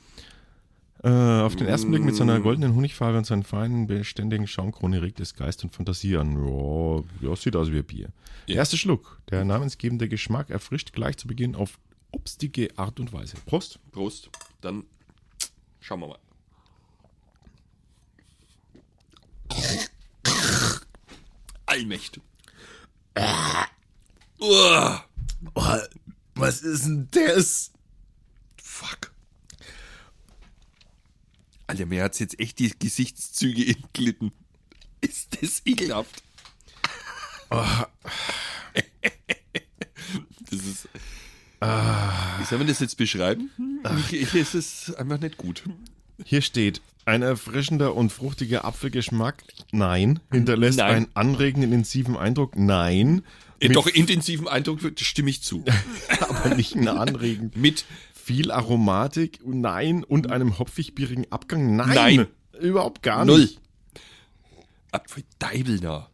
Äh, 1.04 1.10
auf 1.10 1.56
den 1.56 1.66
ersten 1.66 1.90
Blick 1.90 2.04
mit 2.04 2.16
seiner 2.16 2.40
goldenen 2.40 2.76
Honigfarbe 2.76 3.18
und 3.18 3.26
seinen 3.26 3.42
feinen, 3.44 3.88
beständigen 3.88 4.46
Schaumkrone 4.46 5.02
regt 5.02 5.20
es 5.20 5.34
Geist 5.34 5.64
und 5.64 5.74
Fantasie 5.74 6.16
an. 6.16 6.34
Ja, 6.34 7.30
ja 7.30 7.36
sieht 7.36 7.56
aus 7.56 7.72
wie 7.72 7.82
Bier. 7.82 8.10
Der 8.48 8.58
erste 8.58 8.78
Schluck. 8.78 9.20
Der 9.32 9.44
namensgebende 9.44 10.08
Geschmack 10.08 10.52
erfrischt 10.52 10.94
gleich 10.94 11.18
zu 11.18 11.28
Beginn 11.28 11.56
auf 11.56 11.80
obstige 12.12 12.78
Art 12.78 13.00
und 13.00 13.14
Weise. 13.14 13.36
Prost. 13.48 13.80
Prost. 13.92 14.30
Dann 14.62 14.84
schauen 15.80 16.02
wir 16.02 16.08
mal. 16.08 16.20
Allmächtig. 21.66 22.22
Uah. 24.40 25.06
was 26.36 26.62
ist 26.62 26.86
denn 26.86 27.08
das? 27.12 27.72
Fuck. 28.62 29.11
Alter, 31.72 31.86
mir 31.86 32.04
hat's 32.04 32.20
jetzt 32.20 32.40
echt 32.40 32.60
die 32.60 32.72
Gesichtszüge 32.78 33.66
entglitten. 33.76 34.32
Ist 35.02 35.38
das 35.42 35.62
ekelhaft? 35.66 36.22
Das 40.50 40.60
ist. 40.60 40.90
Wie 41.62 42.46
soll 42.46 42.58
man 42.58 42.68
das 42.68 42.80
jetzt 42.80 42.98
beschreiben? 42.98 43.50
Ich, 44.12 44.34
es 44.36 44.54
ist 44.56 44.96
einfach 44.96 45.20
nicht 45.20 45.38
gut. 45.38 45.64
Hier 46.26 46.42
steht, 46.42 46.82
ein 47.06 47.22
erfrischender 47.22 47.96
und 47.96 48.12
fruchtiger 48.12 48.66
Apfelgeschmack? 48.66 49.44
Nein. 49.72 50.20
Hinterlässt 50.32 50.80
Nein. 50.80 50.96
einen 50.96 51.08
anregenden, 51.14 51.72
intensiven 51.72 52.18
Eindruck? 52.18 52.56
Nein. 52.58 53.24
Mit- 53.62 53.76
Doch 53.76 53.88
intensiven 53.88 54.48
Eindruck 54.48 54.80
stimme 55.00 55.30
ich 55.30 55.42
zu. 55.44 55.64
aber 56.20 56.56
nicht 56.56 56.76
einen 56.76 56.88
anregend. 56.90 57.56
Mit 57.56 57.86
Viel 58.32 58.52
Aromatik? 58.52 59.40
Nein. 59.46 60.04
Und 60.04 60.32
einem 60.32 60.58
hopfig-bierigen 60.58 61.32
Abgang? 61.32 61.76
Nein. 61.76 61.94
Nein. 61.96 62.28
Überhaupt 62.60 63.02
gar 63.04 63.26
Null. 63.26 63.42
nicht. 63.42 63.60
Apfeldeibelner. 64.92 66.10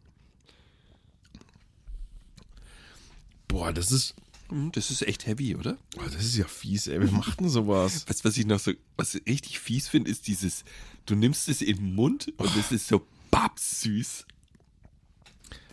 Boah, 3.47 3.71
das 3.74 3.91
ist, 3.91 4.15
Hm, 4.50 4.71
Das 4.71 4.91
ist 4.91 5.01
echt 5.01 5.25
heavy, 5.27 5.55
oder? 5.55 5.77
boah, 5.95 6.05
das 6.05 6.24
ist 6.24 6.38
ja 6.38 6.47
fies, 6.47 6.88
ey. 6.88 7.00
Wer 7.01 7.12
macht 7.12 7.39
denn 7.39 7.50
sowas? 7.50 8.05
Du, 8.07 8.13
was 8.24 8.38
ich 8.38 8.45
noch 8.45 8.59
so, 8.59 8.71
was 8.95 9.15
ich 9.15 9.25
richtig 9.27 9.59
fies 9.59 9.88
finde, 9.89 10.09
ist 10.09 10.27
dieses, 10.27 10.63
du 11.05 11.15
nimmst 11.15 11.50
es 11.50 11.62
in 11.62 11.75
den 11.77 11.95
Mund 11.95 12.31
und 12.38 12.55
es 12.55 12.71
ist 12.71 12.88
so 12.88 13.05
babsüß. 13.31 14.25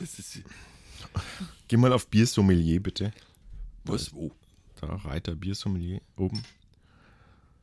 Das 0.00 0.18
ist, 0.18 0.40
Geh 1.68 1.76
mal 1.76 1.92
auf 1.92 2.08
Biersommelier, 2.08 2.80
bitte. 2.82 3.12
was, 3.84 4.12
wo? 4.12 4.32
Da, 4.86 4.96
Reiter 4.96 5.34
Biersommelier 5.34 6.00
oben. 6.16 6.42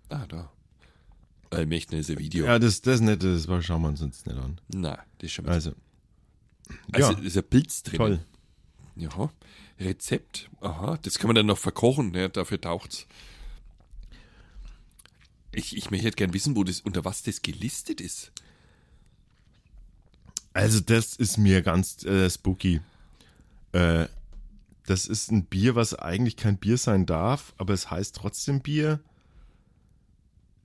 Ah, 0.09 0.25
da. 0.27 0.51
Allmächtig 1.51 1.99
ist 1.99 2.09
ein 2.09 2.17
Video. 2.19 2.45
Ja, 2.45 2.59
das, 2.59 2.81
das 2.81 2.95
ist 2.95 3.01
nicht, 3.01 3.23
das 3.23 3.47
war, 3.47 3.61
schauen 3.61 3.81
wir 3.81 3.89
uns 3.89 4.01
jetzt 4.01 4.25
nicht 4.25 4.37
an. 4.37 4.59
Na, 4.73 4.99
das 5.19 5.31
schon 5.31 5.45
mal. 5.45 5.51
Also, 5.51 5.73
Also, 6.91 7.11
ja, 7.13 7.19
ist 7.19 7.37
ein 7.37 7.43
Pilz 7.43 7.83
drin. 7.83 7.97
toll. 7.97 8.25
Ja. 8.95 9.29
Rezept. 9.79 10.49
Aha, 10.61 10.97
das 11.01 11.17
kann 11.19 11.27
man 11.27 11.35
dann 11.35 11.45
noch 11.45 11.57
verkochen, 11.57 12.11
ne? 12.11 12.29
dafür 12.29 12.59
taucht's. 12.59 13.07
Ich, 15.51 15.75
ich 15.75 15.91
möchte 15.91 16.11
gern 16.11 16.33
wissen, 16.33 16.55
wo 16.55 16.63
das, 16.63 16.81
unter 16.81 17.03
was 17.03 17.23
das 17.23 17.41
gelistet 17.41 17.99
ist. 17.99 18.31
Also, 20.53 20.79
das 20.79 21.15
ist 21.15 21.37
mir 21.37 21.61
ganz 21.61 22.03
äh, 22.03 22.29
spooky. 22.29 22.81
Äh, 23.73 24.07
das 24.91 25.07
ist 25.07 25.31
ein 25.31 25.45
Bier, 25.45 25.75
was 25.75 25.93
eigentlich 25.93 26.35
kein 26.35 26.57
Bier 26.57 26.77
sein 26.77 27.05
darf, 27.05 27.53
aber 27.57 27.73
es 27.73 27.89
heißt 27.89 28.13
trotzdem 28.13 28.59
Bier. 28.59 28.99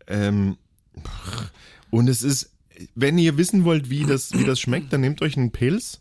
Ähm, 0.08 0.58
und 1.90 2.08
es 2.08 2.22
ist, 2.22 2.50
wenn 2.96 3.18
ihr 3.18 3.36
wissen 3.36 3.64
wollt, 3.64 3.88
wie 3.88 4.04
das, 4.04 4.32
wie 4.32 4.44
das 4.44 4.58
schmeckt, 4.58 4.92
dann 4.92 5.02
nehmt 5.02 5.22
euch 5.22 5.36
einen 5.36 5.52
Pilz 5.52 6.00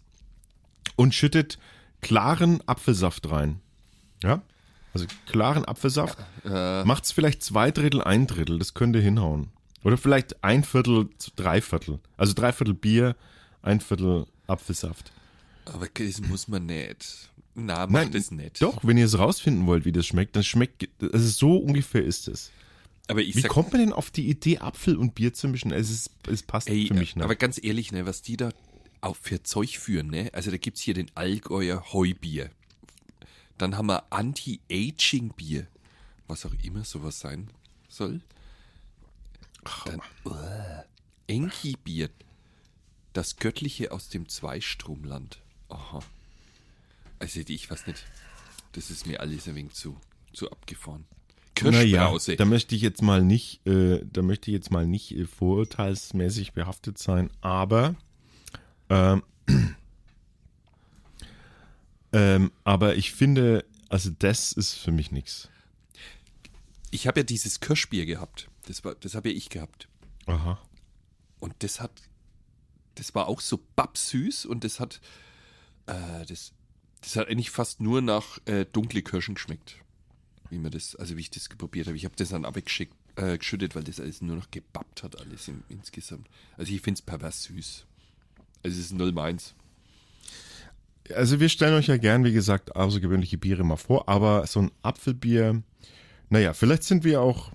und 0.95 1.13
schüttet 1.13 1.59
klaren 2.01 2.67
Apfelsaft 2.67 3.29
rein. 3.29 3.61
Ja? 4.23 4.41
Also 4.91 5.05
klaren 5.27 5.63
Apfelsaft. 5.63 6.17
Macht's 6.43 7.11
vielleicht 7.11 7.43
zwei 7.43 7.69
Drittel, 7.69 8.01
ein 8.01 8.25
Drittel, 8.25 8.57
das 8.57 8.73
könnte 8.73 8.99
hinhauen. 8.99 9.51
Oder 9.83 9.97
vielleicht 9.97 10.43
ein 10.43 10.63
Viertel, 10.63 11.09
drei 11.35 11.61
Viertel. 11.61 11.99
Also 12.17 12.33
drei 12.33 12.51
Viertel 12.51 12.73
Bier, 12.73 13.15
ein 13.61 13.81
Viertel 13.81 14.25
Apfelsaft. 14.47 15.11
Aber 15.65 15.88
das 15.93 16.21
muss 16.21 16.47
man 16.47 16.65
nicht. 16.65 17.29
Na, 17.55 17.87
mach 17.87 18.09
das 18.09 18.31
nicht. 18.31 18.61
Doch, 18.61 18.83
wenn 18.83 18.97
ihr 18.97 19.05
es 19.05 19.17
rausfinden 19.17 19.65
wollt, 19.65 19.85
wie 19.85 19.93
das 19.93 20.05
schmeckt, 20.05 20.35
dann 20.35 20.43
schmeckt, 20.43 20.89
also 21.01 21.27
so 21.29 21.57
ungefähr 21.57 22.03
ist 22.03 22.27
es. 22.27 22.51
Aber 23.07 23.21
ich 23.21 23.35
Wie 23.35 23.41
sag, 23.41 23.51
kommt 23.51 23.71
man 23.71 23.81
denn 23.81 23.93
auf 23.93 24.11
die 24.11 24.27
Idee, 24.27 24.57
Apfel 24.59 24.97
und 24.97 25.15
Bier 25.15 25.33
zu 25.33 25.47
mischen? 25.47 25.71
Es, 25.71 25.89
ist, 25.89 26.09
es 26.27 26.43
passt 26.43 26.69
ey, 26.69 26.87
für 26.87 26.95
mich 26.95 27.15
nicht. 27.15 27.23
aber 27.23 27.35
ganz 27.35 27.63
ehrlich, 27.63 27.91
ne, 27.91 28.05
was 28.05 28.21
die 28.21 28.35
da 28.35 28.49
auch 29.01 29.15
für 29.15 29.43
Zeug 29.43 29.77
führen, 29.77 30.09
ne? 30.09 30.31
Also 30.33 30.51
da 30.51 30.57
gibt's 30.57 30.81
hier 30.81 30.95
den 30.95 31.11
Allgäuer 31.15 31.93
Heubier. 31.93 32.49
Dann 33.57 33.77
haben 33.77 33.87
wir 33.87 34.11
Anti-Aging-Bier. 34.11 35.67
Was 36.27 36.45
auch 36.45 36.53
immer 36.63 36.83
sowas 36.83 37.19
sein 37.19 37.49
soll. 37.87 38.21
Dann 39.85 40.01
uh, 40.25 40.83
Enki-Bier. 41.27 42.09
Das 43.13 43.37
Göttliche 43.37 43.91
aus 43.91 44.09
dem 44.09 44.27
Zweistromland. 44.27 45.39
Aha. 45.69 45.99
Also 47.19 47.41
ich 47.47 47.69
weiß 47.69 47.88
nicht. 47.88 48.04
Das 48.73 48.89
ist 48.89 49.08
mir 49.08 49.21
alles 49.21 49.47
ein 49.47 49.56
wenig 49.56 49.73
zu, 49.73 49.97
zu 50.34 50.51
abgefahren. 50.51 51.06
naja, 51.62 51.99
Kirschbrause. 51.99 52.36
da 52.36 52.45
möchte 52.45 52.75
ich 52.75 52.82
jetzt 52.82 53.01
mal 53.01 53.23
nicht, 53.23 53.65
äh, 53.65 54.01
da 54.12 54.21
möchte 54.21 54.51
ich 54.51 54.56
jetzt 54.56 54.69
mal 54.69 54.86
nicht 54.86 55.12
äh, 55.13 55.25
vorurteilsmäßig 55.25 56.51
behaftet 56.51 56.97
sein, 56.97 57.30
aber 57.39 57.95
ähm, 58.89 59.23
ähm, 62.13 62.51
aber 62.63 62.95
ich 62.95 63.13
finde, 63.13 63.65
also 63.89 64.10
das 64.19 64.51
ist 64.51 64.73
für 64.73 64.91
mich 64.91 65.12
nichts. 65.12 65.49
ich 66.91 67.08
habe 67.08 67.21
ja 67.21 67.23
dieses 67.23 67.60
Kirschbier 67.60 68.06
gehabt. 68.06 68.49
Das, 68.67 68.84
war, 68.84 68.95
das 68.95 69.15
habe 69.15 69.30
ja 69.30 69.36
ich 69.36 69.49
gehabt. 69.49 69.88
Aha. 70.25 70.62
Und 71.39 71.54
das 71.60 71.80
hat, 71.80 71.91
das 72.95 73.13
war 73.15 73.28
auch 73.28 73.41
so 73.41 73.63
babsüß 73.75 74.45
und 74.45 74.63
das 74.63 74.80
hat, 74.80 74.99
äh, 75.86 76.25
das, 76.25 76.54
das 77.05 77.15
hat 77.15 77.27
eigentlich 77.29 77.51
fast 77.51 77.81
nur 77.81 78.01
nach 78.01 78.39
äh, 78.45 78.65
dunkle 78.65 79.03
Kirschen 79.03 79.35
geschmeckt. 79.35 79.77
Wie 80.49 80.57
man 80.57 80.71
das, 80.71 80.95
also 80.95 81.15
wie 81.17 81.21
ich 81.21 81.29
das 81.29 81.47
probiert 81.49 81.85
habe. 81.87 81.95
Ich 81.97 82.05
habe 82.05 82.15
das 82.17 82.29
dann 82.29 82.45
abgeschickt, 82.45 82.95
äh, 83.15 83.37
geschüttet, 83.37 83.75
weil 83.75 83.83
das 83.83 83.99
alles 83.99 84.21
nur 84.21 84.35
noch 84.35 84.49
gebappt 84.49 85.03
hat, 85.03 85.19
alles 85.19 85.47
im, 85.47 85.63
insgesamt. 85.69 86.27
Also 86.57 86.73
ich 86.73 86.81
finde 86.81 86.97
es 86.99 87.01
pervers 87.03 87.43
süß. 87.43 87.85
Also 88.63 88.79
es 88.79 88.85
ist 88.85 88.93
null 88.93 89.11
meins. 89.11 89.53
Also 91.13 91.39
wir 91.39 91.49
stellen 91.49 91.75
euch 91.75 91.87
ja 91.87 91.97
gern, 91.97 92.23
wie 92.23 92.31
gesagt, 92.31 92.75
außergewöhnliche 92.75 93.37
Biere 93.37 93.63
mal 93.63 93.75
vor, 93.75 94.09
aber 94.09 94.47
so 94.47 94.63
ein 94.63 94.71
Apfelbier, 94.81 95.61
naja, 96.31 96.53
vielleicht 96.53 96.83
sind 96.83 97.03
wir 97.03 97.21
auch, 97.21 97.51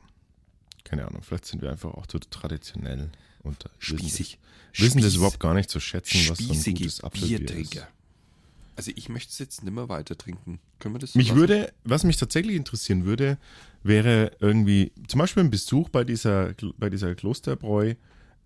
keine 0.84 1.04
Ahnung, 1.08 1.22
vielleicht 1.22 1.46
sind 1.46 1.60
wir 1.60 1.70
einfach 1.70 1.92
auch 1.94 2.06
zu 2.06 2.20
traditionell 2.20 3.10
und 3.42 3.64
Spießig. 3.80 4.38
wissen, 4.72 4.84
wissen 4.84 5.02
das 5.02 5.16
überhaupt 5.16 5.40
gar 5.40 5.54
nicht 5.54 5.68
zu 5.68 5.80
schätzen, 5.80 6.28
was 6.28 6.38
so 6.38 6.52
ein 6.52 6.74
gutes 6.76 7.02
Apfelbier 7.02 7.38
Biertrinker. 7.38 7.80
ist. 7.80 7.99
Also 8.80 8.92
ich 8.96 9.10
möchte 9.10 9.30
es 9.30 9.38
jetzt 9.38 9.62
nimmer 9.62 9.90
weiter 9.90 10.16
trinken. 10.16 10.58
Können 10.78 10.94
wir 10.94 11.00
das 11.00 11.12
so 11.12 11.18
Mich 11.18 11.28
lassen? 11.28 11.38
würde, 11.38 11.70
was 11.84 12.02
mich 12.02 12.16
tatsächlich 12.16 12.56
interessieren 12.56 13.04
würde, 13.04 13.36
wäre 13.82 14.32
irgendwie 14.40 14.90
zum 15.06 15.18
Beispiel 15.18 15.42
ein 15.42 15.50
Besuch 15.50 15.90
bei 15.90 16.02
dieser, 16.02 16.54
bei 16.78 16.88
dieser 16.88 17.14
Klosterbräu 17.14 17.92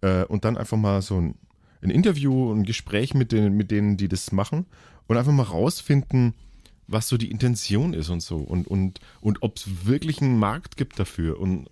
äh, 0.00 0.24
und 0.24 0.44
dann 0.44 0.56
einfach 0.56 0.76
mal 0.76 1.02
so 1.02 1.20
ein, 1.20 1.36
ein 1.82 1.90
Interview, 1.90 2.52
ein 2.52 2.64
Gespräch 2.64 3.14
mit, 3.14 3.30
den, 3.30 3.56
mit 3.56 3.70
denen, 3.70 3.96
die 3.96 4.08
das 4.08 4.32
machen 4.32 4.66
und 5.06 5.16
einfach 5.16 5.30
mal 5.30 5.44
rausfinden, 5.44 6.34
was 6.88 7.08
so 7.08 7.16
die 7.16 7.30
Intention 7.30 7.94
ist 7.94 8.08
und 8.08 8.20
so 8.20 8.38
und, 8.38 8.66
und, 8.66 8.98
und 9.20 9.40
ob 9.44 9.58
es 9.58 9.86
wirklich 9.86 10.20
einen 10.20 10.36
Markt 10.36 10.76
gibt 10.76 10.98
dafür 10.98 11.38
und 11.38 11.70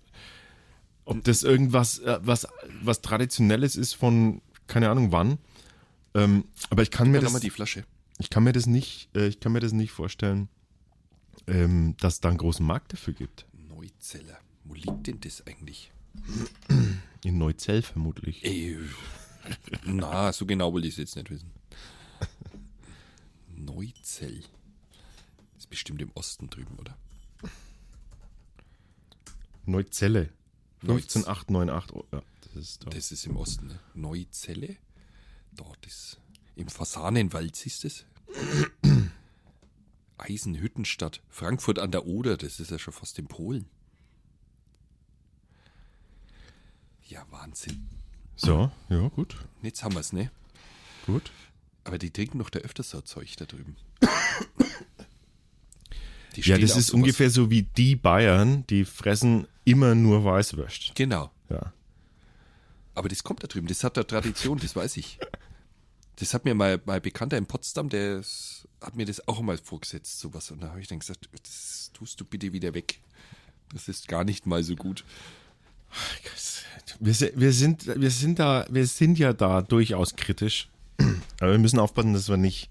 ob 1.03 1.21
das 1.25 1.43
irgendwas, 1.43 1.99
äh, 1.99 2.17
was, 2.23 2.47
was 2.81 3.01
Traditionelles 3.01 3.75
ist 3.75 3.93
von 3.93 4.41
keine 4.67 4.87
Ahnung 4.87 5.11
wann. 5.11 5.37
Ähm, 6.15 6.45
aber 6.69 6.81
ich 6.81 6.91
kann 6.91 7.07
mir 7.07 7.15
Dann 7.17 7.25
das 7.25 7.33
nochmal 7.33 7.41
die 7.41 7.49
Flasche. 7.49 7.83
Ich 8.19 8.29
kann 8.29 8.43
mir 8.43 8.53
das 8.53 8.65
nicht, 8.65 9.09
äh, 9.15 9.27
ich 9.27 9.39
kann 9.39 9.51
mir 9.51 9.59
das 9.59 9.71
nicht 9.73 9.91
vorstellen, 9.91 10.49
ähm, 11.47 11.95
dass 11.99 12.15
es 12.15 12.19
da 12.21 12.29
einen 12.29 12.37
großen 12.37 12.65
Markt 12.65 12.93
dafür 12.93 13.13
gibt. 13.13 13.45
Neuzeller. 13.53 14.39
Wo 14.63 14.73
liegt 14.75 15.07
denn 15.07 15.19
das 15.19 15.45
eigentlich? 15.45 15.91
In 17.23 17.37
Neuzell 17.37 17.81
vermutlich. 17.81 18.43
Ey, 18.45 18.77
na, 19.85 20.31
so 20.31 20.45
genau 20.45 20.73
will 20.73 20.85
ich 20.85 20.91
es 20.93 20.97
jetzt 20.97 21.15
nicht 21.15 21.29
wissen. 21.29 21.51
Neuzell. 23.55 24.43
Ist 25.57 25.69
bestimmt 25.69 26.01
im 26.01 26.11
Osten 26.15 26.49
drüben, 26.49 26.77
oder? 26.79 26.97
Neuzelle. 29.65 30.29
Neuz- 30.81 31.13
15898. 31.13 31.93
Oh, 31.95 32.05
ja, 32.11 32.21
das 32.41 32.55
ist 32.63 32.85
da. 32.85 32.89
Das 32.89 33.11
ist 33.11 33.25
im 33.25 33.37
Osten, 33.37 33.67
ne? 33.67 33.79
Neuzelle. 33.93 34.75
Dort 35.55 35.85
ist. 35.85 36.19
Im 36.55 36.67
Fasanenwald, 36.67 37.55
siehst 37.55 37.83
du 37.83 37.87
es? 37.87 38.05
Eisenhüttenstadt. 40.17 41.21
Frankfurt 41.29 41.79
an 41.79 41.91
der 41.91 42.05
Oder, 42.05 42.37
das 42.37 42.59
ist 42.59 42.71
ja 42.71 42.79
schon 42.79 42.93
fast 42.93 43.19
in 43.19 43.27
Polen. 43.27 43.65
Ja, 47.07 47.25
Wahnsinn. 47.31 47.89
So, 48.35 48.71
ja, 48.89 49.07
gut. 49.09 49.35
Jetzt 49.61 49.83
haben 49.83 49.93
wir 49.93 49.99
es, 49.99 50.13
ne? 50.13 50.31
Gut. 51.05 51.31
Aber 51.83 51.97
die 51.97 52.11
trinken 52.11 52.39
doch 52.39 52.49
da 52.49 52.59
öfters 52.59 52.89
so 52.89 53.01
Zeug 53.01 53.35
da 53.37 53.45
drüben. 53.45 53.75
Ja, 56.35 56.57
das 56.57 56.75
ist 56.75 56.91
ungefähr 56.91 57.29
so 57.29 57.51
wie 57.51 57.63
die 57.63 57.95
Bayern, 57.95 58.65
die 58.67 58.85
fressen 58.85 59.47
immer 59.65 59.93
nur 59.93 60.23
Weißwürst. 60.23 60.93
Genau. 60.95 61.31
Ja. 61.49 61.73
Aber 62.95 63.09
das 63.09 63.23
kommt 63.23 63.43
da 63.43 63.47
drüben, 63.47 63.67
das 63.67 63.83
hat 63.83 63.97
da 63.97 64.03
Tradition, 64.03 64.57
das 64.59 64.75
weiß 64.75 64.97
ich. 64.97 65.19
Das 66.17 66.33
hat 66.33 66.45
mir 66.45 66.53
mal 66.53 66.81
mein 66.85 67.01
Bekannter 67.01 67.37
in 67.37 67.45
Potsdam, 67.45 67.89
der 67.89 68.23
hat 68.81 68.95
mir 68.95 69.05
das 69.05 69.27
auch 69.27 69.41
mal 69.41 69.57
vorgesetzt, 69.57 70.19
sowas. 70.19 70.51
Und 70.51 70.61
da 70.61 70.69
habe 70.69 70.81
ich 70.81 70.87
dann 70.87 70.99
gesagt, 70.99 71.29
das 71.41 71.91
tust 71.93 72.19
du 72.19 72.25
bitte 72.25 72.53
wieder 72.53 72.73
weg. 72.73 72.99
Das 73.73 73.87
ist 73.87 74.07
gar 74.07 74.23
nicht 74.23 74.45
mal 74.45 74.63
so 74.63 74.75
gut. 74.75 75.03
Wir, 76.99 77.31
wir, 77.35 77.53
sind, 77.53 77.87
wir, 77.99 78.11
sind 78.11 78.39
da, 78.39 78.65
wir 78.69 78.85
sind 78.85 79.17
ja 79.17 79.33
da 79.33 79.61
durchaus 79.61 80.15
kritisch. 80.15 80.69
Aber 81.39 81.51
wir 81.51 81.59
müssen 81.59 81.79
aufpassen, 81.79 82.13
dass 82.13 82.29
wir 82.29 82.37
nicht, 82.37 82.69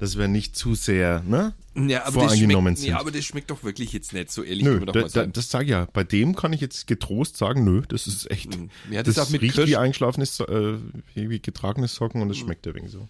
dass 0.00 0.16
wir 0.18 0.26
nicht 0.28 0.56
zu 0.56 0.74
sehr, 0.74 1.22
ne? 1.22 1.54
Ja, 1.74 2.04
aber, 2.06 2.28
schmeckt, 2.34 2.78
sind. 2.78 2.88
ja, 2.88 2.98
aber 2.98 3.10
das 3.12 3.24
schmeckt 3.24 3.50
doch 3.50 3.62
wirklich 3.62 3.92
jetzt 3.92 4.12
nicht 4.12 4.32
so 4.32 4.42
ehrlich, 4.42 4.64
Nö, 4.64 4.84
da, 4.86 4.92
da, 5.02 5.26
das 5.26 5.50
sage 5.50 5.64
ich 5.66 5.70
ja. 5.70 5.86
Bei 5.92 6.02
dem 6.04 6.34
kann 6.34 6.52
ich 6.52 6.60
jetzt 6.60 6.86
getrost 6.86 7.36
sagen, 7.36 7.64
nö, 7.64 7.82
das 7.86 8.06
ist 8.06 8.30
echt. 8.30 8.58
Mhm. 8.58 8.70
Ja, 8.90 9.02
das 9.02 9.14
das 9.14 9.30
mit 9.30 9.42
riecht 9.42 9.54
Kirsch- 9.56 9.68
wie 9.68 9.76
eingeschlafenes, 9.76 10.40
äh, 10.40 10.78
wie 11.14 11.38
getragenes 11.38 11.94
Socken 11.94 12.22
und 12.22 12.30
es 12.30 12.38
schmeckt 12.38 12.66
ja 12.66 12.74
wegen 12.74 12.88
so. 12.88 13.08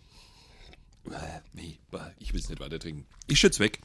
Äh, 1.11 1.13
nee, 1.55 1.79
ich 2.19 2.33
will 2.35 2.41
es 2.41 2.49
nicht 2.49 2.61
weiter 2.61 2.79
trinken. 2.79 3.07
Ich 3.29 3.41
schütze 3.41 3.61
weg. 3.61 3.81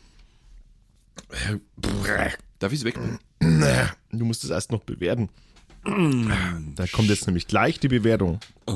Darf 2.60 2.74
ich 2.74 2.80
es 2.80 2.86
weg? 2.86 3.00
Du 3.39 4.26
musst 4.26 4.44
es 4.44 4.50
erst 4.50 4.72
noch 4.72 4.82
bewerten. 4.82 5.30
Da 5.84 6.88
kommt 6.91 7.10
jetzt 7.10 7.28
nämlich 7.28 7.48
gleich 7.48 7.80
die 7.80 7.88
Bewertung. 7.88 8.39
Ah, 8.65 8.74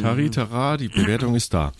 Tari 0.00 0.30
Tara, 0.30 0.76
die 0.76 0.88
Bewertung 0.88 1.34
ist 1.34 1.54
da. 1.54 1.72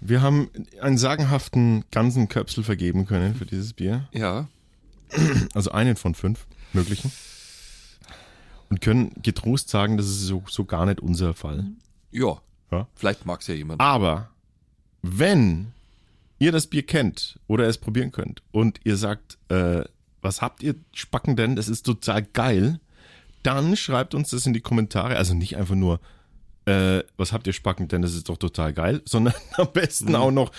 Wir 0.00 0.20
haben 0.20 0.50
einen 0.80 0.98
sagenhaften 0.98 1.84
ganzen 1.90 2.28
Köpsel 2.28 2.64
vergeben 2.64 3.06
können 3.06 3.34
für 3.34 3.46
dieses 3.46 3.72
Bier. 3.72 4.08
Ja. 4.12 4.48
Also 5.54 5.70
einen 5.70 5.96
von 5.96 6.14
fünf 6.14 6.46
möglichen. 6.72 7.12
Und 8.68 8.80
können 8.80 9.12
getrost 9.22 9.68
sagen, 9.68 9.96
das 9.96 10.06
ist 10.06 10.22
so, 10.22 10.42
so 10.48 10.64
gar 10.64 10.86
nicht 10.86 11.00
unser 11.00 11.34
Fall. 11.34 11.66
Ja. 12.10 12.40
Ja. 12.70 12.88
Vielleicht 12.94 13.26
mag 13.26 13.42
es 13.42 13.46
ja 13.46 13.54
jemand. 13.54 13.80
Aber 13.80 14.30
wenn 15.02 15.72
ihr 16.38 16.52
das 16.52 16.66
Bier 16.66 16.84
kennt 16.84 17.38
oder 17.46 17.66
es 17.68 17.78
probieren 17.78 18.10
könnt 18.10 18.42
und 18.50 18.80
ihr 18.84 18.96
sagt, 18.96 19.38
äh, 19.48 19.84
was 20.22 20.40
habt 20.40 20.62
ihr 20.62 20.74
Spacken 20.92 21.36
denn? 21.36 21.54
Das 21.54 21.68
ist 21.68 21.82
total 21.82 22.22
geil. 22.22 22.80
Dann 23.42 23.76
schreibt 23.76 24.14
uns 24.14 24.30
das 24.30 24.46
in 24.46 24.52
die 24.52 24.60
Kommentare. 24.60 25.16
Also 25.16 25.34
nicht 25.34 25.56
einfach 25.56 25.74
nur, 25.74 26.00
äh, 26.66 27.02
was 27.16 27.32
habt 27.32 27.46
ihr 27.46 27.52
Spacken 27.52 27.88
denn? 27.88 28.02
Das 28.02 28.14
ist 28.14 28.28
doch 28.28 28.36
total 28.38 28.72
geil, 28.72 29.02
sondern 29.06 29.34
am 29.56 29.68
besten 29.72 30.14
auch 30.16 30.30
noch, 30.30 30.50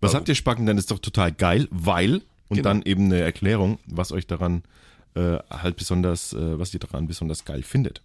was 0.00 0.10
Warum? 0.12 0.16
habt 0.16 0.28
ihr 0.28 0.34
Spacken 0.34 0.66
denn? 0.66 0.76
Das 0.76 0.84
ist 0.84 0.90
doch 0.90 0.98
total 0.98 1.32
geil, 1.32 1.68
weil 1.70 2.22
und 2.48 2.56
Genau. 2.56 2.62
dann 2.70 2.82
eben 2.82 3.04
eine 3.04 3.20
Erklärung, 3.20 3.78
was 3.86 4.10
euch 4.12 4.26
daran 4.26 4.64
äh, 5.14 5.38
halt 5.50 5.76
besonders, 5.76 6.32
äh, 6.32 6.58
was 6.58 6.74
ihr 6.74 6.80
daran 6.80 7.06
besonders 7.06 7.44
geil 7.44 7.62
findet. 7.62 8.02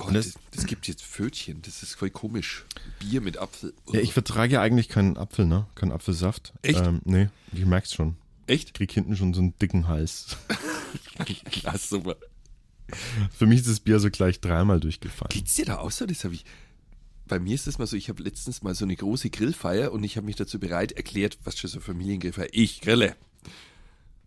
Oh, 0.00 0.10
das, 0.10 0.34
das 0.50 0.66
gibt 0.66 0.88
jetzt 0.88 1.02
Pfötchen, 1.02 1.62
das 1.62 1.82
ist 1.82 1.94
voll 1.94 2.10
komisch. 2.10 2.66
Bier 2.98 3.22
mit 3.22 3.38
Apfel. 3.38 3.72
Ja, 3.92 4.00
ich 4.00 4.12
vertrage 4.12 4.54
ja 4.54 4.60
eigentlich 4.62 4.88
keinen 4.90 5.16
Apfel, 5.16 5.46
ne? 5.46 5.66
Keinen 5.74 5.92
Apfelsaft. 5.92 6.52
Echt? 6.62 6.84
Ähm, 6.84 7.00
nee, 7.04 7.28
ich 7.52 7.64
merk's 7.64 7.94
schon. 7.94 8.16
Echt? 8.46 8.68
Ich 8.68 8.74
krieg 8.74 8.92
hinten 8.92 9.16
schon 9.16 9.32
so 9.32 9.40
einen 9.40 9.56
dicken 9.58 9.88
Hals. 9.88 10.36
Ach, 11.64 11.78
super. 11.78 12.16
Für 13.32 13.46
mich 13.46 13.60
ist 13.60 13.68
das 13.68 13.80
Bier 13.80 13.98
so 13.98 14.10
gleich 14.10 14.40
dreimal 14.40 14.80
durchgefallen. 14.80 15.30
Geht's 15.30 15.54
dir 15.54 15.64
da 15.64 15.78
auch 15.78 15.90
so? 15.90 16.06
Das 16.06 16.24
habe 16.24 16.34
ich. 16.34 16.44
Bei 17.26 17.40
mir 17.40 17.54
ist 17.54 17.66
es 17.66 17.78
mal 17.78 17.86
so, 17.86 17.96
ich 17.96 18.08
habe 18.08 18.22
letztens 18.22 18.62
mal 18.62 18.74
so 18.74 18.84
eine 18.84 18.94
große 18.94 19.30
Grillfeier 19.30 19.90
und 19.90 20.04
ich 20.04 20.16
habe 20.16 20.26
mich 20.26 20.36
dazu 20.36 20.60
bereit 20.60 20.92
erklärt, 20.92 21.38
was 21.42 21.56
für 21.56 21.66
so 21.66 21.80
Familiengrillfeier. 21.80 22.48
Ich 22.52 22.80
grille. 22.80 23.16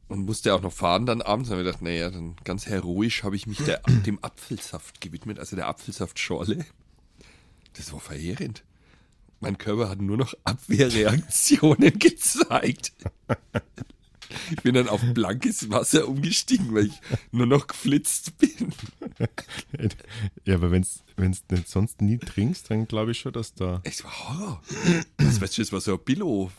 Und 0.10 0.26
musste 0.26 0.54
auch 0.54 0.62
noch 0.62 0.74
fahren 0.74 1.06
dann 1.06 1.22
abends. 1.22 1.50
Habe 1.50 1.62
ich 1.62 1.68
gedacht, 1.68 1.82
naja, 1.82 2.10
dann 2.10 2.36
ganz 2.44 2.66
heroisch 2.66 3.24
habe 3.24 3.38
ich 3.38 3.48
mich 3.48 3.60
der, 3.60 3.82
dem 4.06 4.22
Apfelsaft 4.22 5.00
gewidmet, 5.00 5.40
also 5.40 5.56
der 5.56 5.68
Apfelsaftschorle. 5.68 6.66
Das 7.74 7.94
war 7.94 8.02
verheerend. 8.02 8.64
Mein 9.40 9.58
Körper 9.58 9.88
hat 9.88 10.02
nur 10.02 10.18
noch 10.18 10.34
Abwehrreaktionen 10.44 11.98
gezeigt. 12.00 12.92
Ich 14.52 14.62
bin 14.64 14.76
dann 14.76 14.88
auf 14.90 15.02
blankes 15.14 15.70
Wasser 15.70 16.08
umgestiegen, 16.08 16.74
weil 16.74 16.86
ich 16.88 17.00
nur 17.32 17.46
noch 17.48 17.68
geflitzt 17.68 18.38
bin. 18.38 18.72
Ja, 20.46 20.56
aber 20.56 20.72
wenn's 20.72 21.04
wenn's 21.18 21.44
nicht 21.50 21.68
sonst 21.68 22.02
nie 22.02 22.18
trinkst, 22.18 22.70
dann 22.70 22.88
glaube 22.88 23.12
ich 23.12 23.20
schon, 23.20 23.34
dass 23.34 23.54
da. 23.54 23.82
Es 23.84 24.04
war 24.04 24.30
Horror. 24.30 24.62
Das, 25.18 25.42
weißt 25.42 25.58
du, 25.58 25.62
das 25.62 25.72
war 25.74 25.82
so 25.82 25.94
ein 25.94 26.04
Billo 26.04 26.52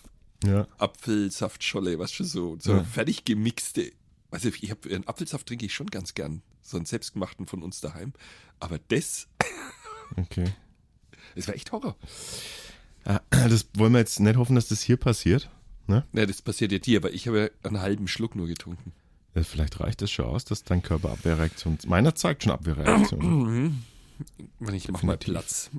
Ja. 0.45 0.67
Apfelsaftscholle, 0.79 1.99
weißt 1.99 2.19
du, 2.21 2.25
so, 2.25 2.57
so 2.61 2.73
Ja. 2.75 2.85
fertig 2.85 3.25
gemixte. 3.25 3.93
Also 4.31 4.49
ich 4.49 4.71
habe 4.71 4.89
einen 4.95 5.07
Apfelsaft 5.09 5.47
trinke 5.47 5.67
ich 5.67 5.75
schon 5.75 5.89
ganz 5.89 6.15
gern, 6.15 6.43
so 6.63 6.77
einen 6.77 6.87
selbstgemachten 6.87 7.47
von 7.47 7.63
uns 7.63 7.81
daheim. 7.81 8.13
Aber 8.59 8.79
das, 8.89 9.29
Okay. 10.17 10.53
das 11.37 11.47
war 11.49 11.55
echt 11.55 11.73
Horror. 11.73 11.97
Ah, 13.05 13.21
Das 13.31 13.67
wollen 13.75 13.93
wir 13.93 13.99
jetzt 14.01 14.21
nicht 14.21 14.37
hoffen, 14.37 14.55
dass 14.57 14.69
das 14.69 14.83
hier 14.83 14.97
passiert. 14.99 15.51
Ne? 15.91 16.05
Na, 16.13 16.25
das 16.25 16.41
passiert 16.41 16.73
ja 16.73 16.79
dir, 16.79 16.99
aber 16.99 17.13
ich 17.13 17.27
habe 17.27 17.39
ja 17.41 17.69
einen 17.69 17.81
halben 17.81 18.09
Schluck 18.09 18.35
nur 18.37 18.47
getrunken. 18.47 18.93
Ja, 19.35 19.43
vielleicht 19.43 19.79
reicht 19.81 20.01
das 20.03 20.11
schon 20.11 20.25
aus, 20.25 20.45
dass 20.45 20.65
dein 20.65 20.83
Körper 20.83 21.11
Abwehrreaktion. 21.11 21.79
Meiner 21.87 22.15
zeigt 22.15 22.45
schon 22.45 22.53
Abwehrreaktion. 22.53 23.83
Wenn 24.59 24.75
ich 24.75 24.89
mach 24.91 25.03
mal. 25.03 25.17
Platz. 25.19 25.71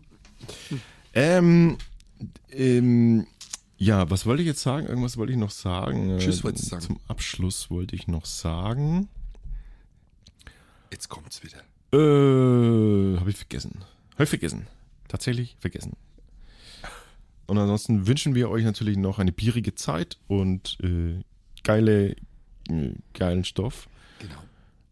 ähm, 1.13 1.77
ähm, 2.51 3.25
ja, 3.77 4.09
was 4.09 4.25
wollte 4.25 4.41
ich 4.43 4.47
jetzt 4.47 4.61
sagen? 4.61 4.85
Irgendwas 4.87 5.17
wollte 5.17 5.31
ich 5.33 5.39
noch 5.39 5.51
sagen. 5.51 6.17
Tschüss, 6.19 6.41
Äh, 6.41 6.43
wolltest 6.43 6.65
du 6.65 6.69
sagen. 6.69 6.81
Zum 6.83 6.99
Abschluss 7.07 7.69
wollte 7.69 7.95
ich 7.95 8.07
noch 8.07 8.25
sagen. 8.25 9.09
Jetzt 10.91 11.09
kommt's 11.09 11.41
wieder. 11.43 11.57
Äh, 11.93 13.17
habe 13.19 13.29
ich 13.29 13.37
vergessen. 13.37 13.83
Habe 14.13 14.23
ich 14.23 14.29
vergessen. 14.29 14.67
Tatsächlich 15.07 15.55
vergessen. 15.59 15.93
Und 17.51 17.57
ansonsten 17.57 18.07
wünschen 18.07 18.33
wir 18.33 18.49
euch 18.49 18.63
natürlich 18.63 18.95
noch 18.95 19.19
eine 19.19 19.33
bierige 19.33 19.75
Zeit 19.75 20.17
und 20.29 20.77
äh, 20.81 21.19
geile, 21.65 22.11
äh, 22.69 22.93
geilen 23.13 23.43
Stoff. 23.43 23.89
Genau. 24.19 24.41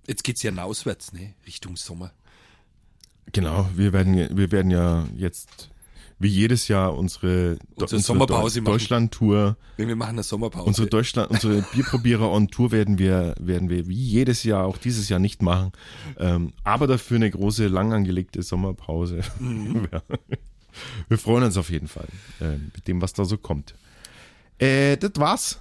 Jetzt 0.08 0.26
geht's 0.26 0.43
ja 0.43 0.52
auswärts, 0.62 1.13
ne? 1.13 1.36
Richtung 1.48 1.78
Sommer. 1.78 2.12
Genau, 3.32 3.69
wir 3.78 3.93
werden, 3.93 4.36
wir 4.38 4.52
werden 4.52 4.72
ja 4.72 5.08
jetzt 5.15 5.69
wie 6.19 6.28
jedes 6.28 6.67
Jahr 6.67 6.98
unsere, 6.98 7.60
Unsere 7.76 8.02
Sommerpause 8.02 8.60
machen. 8.60 8.74
Deutschland-Tour, 8.74 9.56
wir 9.78 9.95
machen 9.95 10.10
eine 10.10 10.24
Sommerpause. 10.24 10.65
unsere 10.65 10.88
Deutschland, 10.88 11.32
unsere 11.32 11.62
Bierprobierer 11.62 12.30
on 12.30 12.50
Tour 12.50 12.74
werden 12.74 12.98
wir, 12.98 13.36
werden 13.39 13.69
wir 13.69 13.88
wie 13.88 13.93
jedes 13.93 14.43
Jahr 14.43 14.65
auch 14.65 14.78
dieses 14.78 15.08
Jahr 15.08 15.22
nicht 15.22 15.41
machen. 15.41 15.72
Ähm, 16.17 16.52
aber 16.65 16.88
dafür 16.88 17.15
eine 17.15 17.32
große, 17.32 17.67
lang 17.67 17.93
angelegte 17.93 18.43
Sommerpause. 18.43 19.22
Mhm. 19.39 19.88
Wir 21.08 21.17
freuen 21.17 21.43
uns 21.43 21.58
auf 21.58 21.69
jeden 21.69 21.88
Fall 21.88 22.08
äh, 22.41 22.58
mit 22.58 22.88
dem, 22.88 23.01
was 23.01 23.13
da 23.13 23.25
so 23.25 23.38
kommt. 23.38 23.75
Äh, 24.58 24.97
das 24.97 25.12
war's. 25.15 25.60